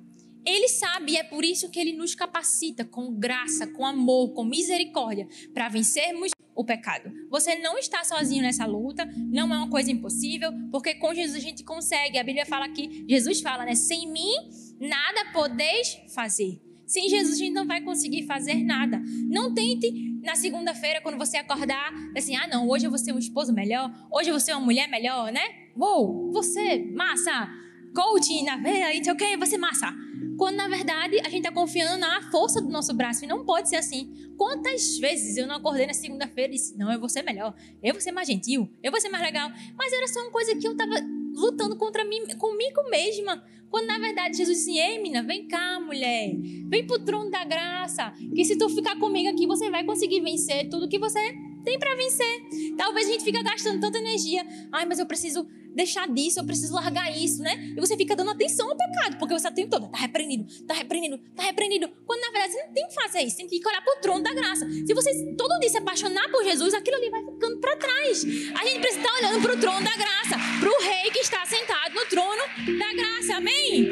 Ele 0.44 0.68
sabe 0.68 1.12
e 1.12 1.16
é 1.16 1.22
por 1.22 1.44
isso 1.44 1.70
que 1.70 1.78
ele 1.78 1.92
nos 1.92 2.14
capacita 2.14 2.84
com 2.84 3.14
graça, 3.14 3.66
com 3.66 3.86
amor, 3.86 4.32
com 4.32 4.44
misericórdia 4.44 5.28
para 5.54 5.68
vencermos 5.68 6.32
o 6.54 6.64
pecado. 6.64 7.10
Você 7.30 7.56
não 7.56 7.78
está 7.78 8.04
sozinho 8.04 8.42
nessa 8.42 8.66
luta, 8.66 9.06
não 9.30 9.52
é 9.52 9.56
uma 9.56 9.70
coisa 9.70 9.90
impossível, 9.90 10.52
porque 10.70 10.94
com 10.94 11.14
Jesus 11.14 11.36
a 11.36 11.40
gente 11.40 11.64
consegue. 11.64 12.18
A 12.18 12.24
Bíblia 12.24 12.44
fala 12.44 12.68
que 12.68 13.04
Jesus 13.08 13.40
fala, 13.40 13.64
né? 13.64 13.74
Sem 13.74 14.10
mim 14.10 14.32
nada 14.78 15.32
podeis 15.32 15.98
fazer. 16.14 16.60
Sem 16.86 17.08
Jesus 17.08 17.36
a 17.36 17.38
gente 17.38 17.54
não 17.54 17.66
vai 17.66 17.80
conseguir 17.80 18.26
fazer 18.26 18.62
nada. 18.62 19.00
Não 19.28 19.54
tente 19.54 19.90
na 20.22 20.34
segunda-feira 20.34 21.00
quando 21.00 21.16
você 21.16 21.38
acordar, 21.38 21.92
assim: 22.16 22.36
"Ah, 22.36 22.46
não, 22.46 22.68
hoje 22.68 22.86
eu 22.86 22.90
vou 22.90 22.98
ser 22.98 23.12
um 23.12 23.18
esposo 23.18 23.52
melhor, 23.52 23.90
hoje 24.10 24.28
eu 24.28 24.34
vou 24.34 24.40
ser 24.40 24.52
uma 24.52 24.60
mulher 24.60 24.88
melhor, 24.88 25.32
né? 25.32 25.40
Uou, 25.74 26.30
você, 26.32 26.84
massa, 26.94 27.48
coaching 27.94 28.44
na 28.44 28.56
veia, 28.56 28.94
então 28.96 29.14
ok, 29.14 29.36
você 29.36 29.56
massa. 29.58 29.94
Quando 30.36 30.56
na 30.56 30.68
verdade 30.68 31.18
a 31.20 31.28
gente 31.28 31.46
está 31.46 31.52
confiando 31.52 31.98
na 31.98 32.30
força 32.30 32.60
do 32.60 32.68
nosso 32.68 32.94
braço 32.94 33.24
e 33.24 33.28
não 33.28 33.44
pode 33.44 33.68
ser 33.68 33.76
assim. 33.76 34.12
Quantas 34.36 34.98
vezes 34.98 35.36
eu 35.36 35.46
não 35.46 35.56
acordei 35.56 35.86
na 35.86 35.94
segunda-feira 35.94 36.52
e 36.52 36.56
disse: 36.56 36.76
Não, 36.76 36.90
eu 36.90 36.98
vou 36.98 37.08
ser 37.08 37.22
melhor, 37.22 37.54
eu 37.82 37.92
vou 37.92 38.00
ser 38.00 38.12
mais 38.12 38.26
gentil, 38.26 38.68
eu 38.82 38.90
vou 38.90 39.00
ser 39.00 39.08
mais 39.08 39.22
legal. 39.22 39.50
Mas 39.76 39.92
era 39.92 40.08
só 40.08 40.20
uma 40.20 40.30
coisa 40.30 40.56
que 40.56 40.66
eu 40.66 40.72
estava 40.72 40.94
lutando 41.34 41.76
contra 41.76 42.04
mim, 42.04 42.26
comigo 42.38 42.88
mesma. 42.90 43.42
Quando 43.70 43.86
na 43.86 43.98
verdade 43.98 44.36
Jesus 44.36 44.58
disse: 44.58 44.78
Ei, 44.78 44.98
menina, 44.98 45.22
vem 45.22 45.46
cá, 45.46 45.80
mulher, 45.80 46.34
vem 46.68 46.86
pro 46.86 47.04
trono 47.04 47.30
da 47.30 47.44
graça. 47.44 48.12
Que 48.34 48.44
se 48.44 48.56
tu 48.56 48.68
ficar 48.68 48.98
comigo 48.98 49.28
aqui, 49.30 49.46
você 49.46 49.70
vai 49.70 49.84
conseguir 49.84 50.20
vencer 50.20 50.68
tudo 50.68 50.88
que 50.88 50.98
você 50.98 51.20
tem 51.64 51.78
para 51.78 51.94
vencer. 51.94 52.42
Talvez 52.76 53.08
a 53.08 53.12
gente 53.12 53.24
fica 53.24 53.42
gastando 53.42 53.80
tanta 53.80 53.98
energia. 53.98 54.44
Ai, 54.72 54.84
mas 54.84 54.98
eu 54.98 55.06
preciso 55.06 55.46
deixar 55.74 56.06
disso, 56.08 56.40
eu 56.40 56.44
preciso 56.44 56.74
largar 56.74 57.16
isso, 57.16 57.42
né? 57.42 57.72
E 57.76 57.80
você 57.80 57.96
fica 57.96 58.14
dando 58.14 58.30
atenção 58.30 58.68
ao 58.68 58.76
pecado, 58.76 59.18
porque 59.18 59.34
você 59.34 59.48
está 59.48 59.50
o 59.50 59.54
tempo 59.54 59.70
todo, 59.70 59.90
tá 59.90 59.98
repreendido, 59.98 60.46
tá 60.66 60.74
repreendido, 60.74 61.18
tá 61.34 61.42
repreendido. 61.44 61.88
Quando 62.06 62.20
na 62.20 62.30
verdade 62.30 62.52
você 62.52 62.62
não 62.64 62.72
tem 62.72 62.88
que 62.88 62.94
fazer 62.94 63.20
isso, 63.22 63.36
tem 63.36 63.46
que 63.46 63.66
olhar 63.66 63.82
pro 63.82 64.00
trono 64.00 64.22
da 64.22 64.34
graça. 64.34 64.68
Se 64.70 64.94
você 64.94 65.34
todo 65.36 65.58
dia 65.60 65.70
se 65.70 65.78
apaixonar 65.78 66.30
por 66.30 66.44
Jesus, 66.44 66.74
aquilo 66.74 66.96
ali 66.96 67.10
vai 67.10 67.24
ficando 67.24 67.58
para 67.58 67.76
trás. 67.76 68.24
A 68.24 68.64
gente 68.64 68.80
precisa 68.80 69.00
estar 69.00 69.14
olhando 69.18 69.42
pro 69.42 69.58
trono 69.58 69.84
da 69.84 69.96
graça, 69.96 70.36
pro 70.60 70.80
rei 70.82 71.10
que 71.10 71.20
está 71.20 71.44
sentado 71.46 71.94
no 71.94 72.06
trono 72.06 72.42
da 72.78 72.92
graça. 72.92 73.36
Amém? 73.36 73.84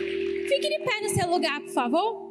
Fique 0.48 0.68
de 0.68 0.84
pé 0.84 1.00
no 1.02 1.08
seu 1.08 1.30
lugar, 1.30 1.60
por 1.60 1.72
favor. 1.72 2.30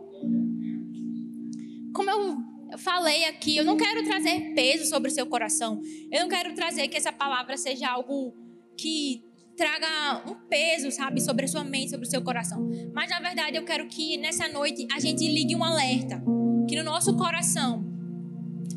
Como 1.94 2.10
eu 2.10 2.49
falei 2.78 3.26
aqui, 3.26 3.58
eu 3.58 3.66
não 3.66 3.78
quero 3.78 4.04
trazer 4.04 4.54
peso 4.54 4.86
sobre 4.86 5.10
o 5.10 5.14
seu 5.14 5.26
coração. 5.26 5.82
Eu 6.12 6.22
não 6.22 6.30
quero 6.30 6.54
trazer 6.54 6.88
que 6.88 6.98
essa 6.98 7.12
palavra 7.12 7.58
seja 7.58 7.90
algo 7.90 8.34
que 8.78 9.24
traga 9.56 10.24
um 10.30 10.36
peso, 10.48 10.90
sabe, 10.90 11.20
sobre 11.20 11.46
a 11.46 11.48
sua 11.48 11.64
mente, 11.64 11.90
sobre 11.90 12.08
o 12.08 12.10
seu 12.10 12.22
coração. 12.22 12.70
Mas 12.94 13.10
na 13.10 13.20
verdade 13.20 13.58
eu 13.58 13.66
quero 13.66 13.88
que 13.88 14.18
nessa 14.18 14.48
noite 14.48 14.88
a 14.92 15.00
gente 15.00 15.28
ligue 15.28 15.56
um 15.56 15.64
alerta, 15.64 16.24
que 16.68 16.78
no 16.78 16.84
nosso 16.84 17.16
coração 17.18 17.86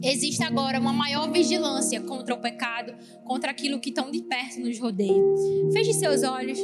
existe 0.02 0.42
agora 0.42 0.80
uma 0.80 0.92
maior 0.92 1.30
vigilância 1.30 2.00
contra 2.00 2.34
o 2.34 2.40
pecado, 2.40 2.92
contra 3.24 3.52
aquilo 3.52 3.78
que 3.78 3.92
tão 3.92 4.10
de 4.10 4.22
perto 4.22 4.60
nos 4.60 4.78
rodeia. 4.80 5.22
Feche 5.72 5.92
seus 5.92 6.24
olhos. 6.24 6.58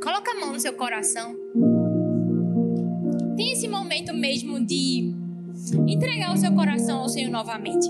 Coloca 0.00 0.30
a 0.30 0.40
mão 0.40 0.52
no 0.52 0.60
seu 0.60 0.72
coração. 0.74 1.34
Tem 3.36 3.52
esse 3.52 3.66
momento 3.66 4.14
mesmo 4.14 4.64
de 4.64 5.12
entregar 5.86 6.34
o 6.34 6.36
seu 6.36 6.52
coração 6.52 7.00
ao 7.00 7.08
Senhor 7.08 7.30
novamente. 7.30 7.88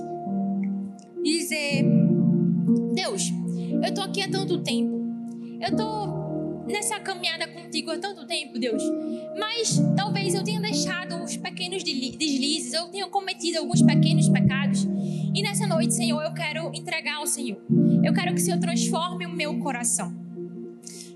Dizer: 1.22 1.84
Deus, 2.94 3.32
eu 3.82 3.94
tô 3.94 4.02
aqui 4.02 4.22
há 4.22 4.30
tanto 4.30 4.62
tempo. 4.62 5.00
Eu 5.60 5.76
tô 5.76 6.66
nessa 6.66 6.98
caminhada 7.00 7.46
contigo 7.48 7.90
há 7.90 7.98
tanto 7.98 8.26
tempo, 8.26 8.58
Deus. 8.58 8.82
Mas 9.38 9.80
talvez 9.96 10.34
eu 10.34 10.42
tenha 10.44 10.60
deixado 10.60 11.22
os 11.22 11.36
pequenos 11.36 11.82
deslizes, 11.82 12.72
eu 12.72 12.88
tenha 12.88 13.06
cometido 13.08 13.58
alguns 13.58 13.82
pequenos 13.82 14.28
pecados. 14.28 14.86
E 15.34 15.42
nessa 15.42 15.66
noite, 15.66 15.94
Senhor, 15.94 16.22
eu 16.22 16.34
quero 16.34 16.70
entregar 16.74 17.16
ao 17.16 17.26
Senhor. 17.26 17.58
Eu 18.02 18.12
quero 18.12 18.34
que 18.34 18.40
o 18.40 18.44
Senhor 18.44 18.58
transforme 18.58 19.26
o 19.26 19.34
meu 19.34 19.58
coração. 19.60 20.12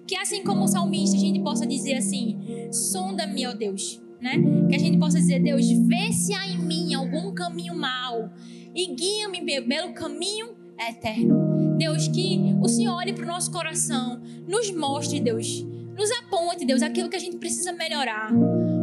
Que 0.07 0.17
assim 0.17 0.45
como 0.45 0.65
o 0.65 0.69
salmista, 0.69 1.17
a 1.17 1.21
gente 1.21 1.41
possa 1.41 1.67
dizer 1.67 1.95
assim: 1.95 2.39
sonda-me, 2.71 3.47
ó 3.47 3.53
Deus. 3.53 4.01
Né? 4.27 4.43
Que 4.69 4.75
a 4.75 4.79
gente 4.79 4.99
possa 4.99 5.19
dizer, 5.19 5.41
Deus, 5.41 5.71
vê 5.71 6.13
se 6.13 6.35
há 6.35 6.49
em 6.49 6.59
mim 6.59 6.95
algum 6.95 7.33
caminho 7.33 7.77
mau 7.77 8.29
e 8.75 8.93
guia-me 8.93 9.41
pelo 9.63 9.93
caminho 9.93 10.49
eterno. 10.77 11.77
Deus, 11.79 12.09
que 12.09 12.41
o 12.61 12.67
Senhor 12.67 12.97
olhe 12.97 13.13
para 13.13 13.23
o 13.23 13.29
nosso 13.29 13.53
coração, 13.53 14.21
nos 14.49 14.69
mostre, 14.73 15.21
Deus, 15.21 15.65
nos 15.97 16.11
aponte, 16.11 16.65
Deus, 16.65 16.83
aquilo 16.83 17.09
que 17.09 17.15
a 17.15 17.21
gente 17.21 17.37
precisa 17.37 17.73
melhorar. 17.73 18.33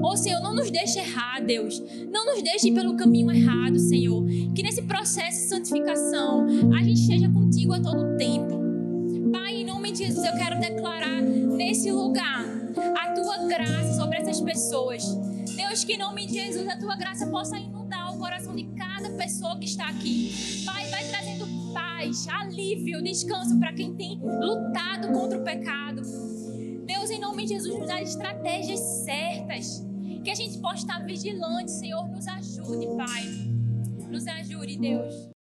Ô 0.01 0.15
Senhor, 0.15 0.41
não 0.41 0.55
nos 0.55 0.71
deixe 0.71 0.99
errar, 0.99 1.41
Deus. 1.41 1.83
Não 2.09 2.25
nos 2.25 2.41
deixe 2.41 2.69
ir 2.69 2.73
pelo 2.73 2.95
caminho 2.95 3.29
errado, 3.29 3.77
Senhor. 3.77 4.23
Que 4.55 4.63
nesse 4.63 4.83
processo 4.83 5.41
de 5.41 5.49
santificação 5.49 6.45
a 6.73 6.81
gente 6.81 7.01
esteja 7.01 7.27
contigo 7.29 7.73
a 7.73 7.81
todo 7.81 8.15
tempo. 8.15 8.61
Pai, 9.33 9.55
em 9.55 9.65
nome 9.65 9.91
de 9.91 10.05
Jesus, 10.05 10.25
eu 10.25 10.37
quero 10.37 10.57
declarar 10.57 11.21
nesse 11.21 11.91
lugar 11.91 12.45
a 12.97 13.11
tua 13.11 13.45
graça 13.47 13.93
sobre 13.93 14.17
essas 14.17 14.39
pessoas. 14.39 15.03
Deus, 15.55 15.83
que 15.83 15.93
em 15.93 15.97
nome 15.97 16.25
de 16.25 16.33
Jesus 16.33 16.67
a 16.67 16.77
tua 16.77 16.95
graça 16.95 17.27
possa 17.27 17.57
inundar 17.57 18.13
o 18.13 18.17
coração 18.17 18.55
de 18.55 18.63
cada 18.75 19.09
pessoa 19.11 19.57
que 19.57 19.65
está 19.65 19.87
aqui. 19.87 20.63
Pai, 20.65 20.87
vai 20.89 21.07
trazendo 21.07 21.73
paz, 21.73 22.27
alívio, 22.27 23.03
descanso 23.03 23.59
para 23.59 23.73
quem 23.73 23.95
tem 23.95 24.19
lutado 24.19 25.11
contra 25.11 25.39
o 25.39 25.43
pecado. 25.43 26.01
Deus, 26.85 27.09
em 27.09 27.19
nome 27.19 27.43
de 27.43 27.49
Jesus, 27.49 27.77
nos 27.77 27.87
dá 27.87 28.01
estratégias 28.01 28.79
certas. 28.79 29.83
Que 30.23 30.31
a 30.31 30.35
gente 30.35 30.57
possa 30.59 30.77
estar 30.77 31.05
vigilante, 31.05 31.71
Senhor, 31.71 32.07
nos 32.07 32.27
ajude, 32.27 32.87
Pai. 32.95 33.25
Nos 34.09 34.25
ajude, 34.25 34.77
Deus. 34.77 35.32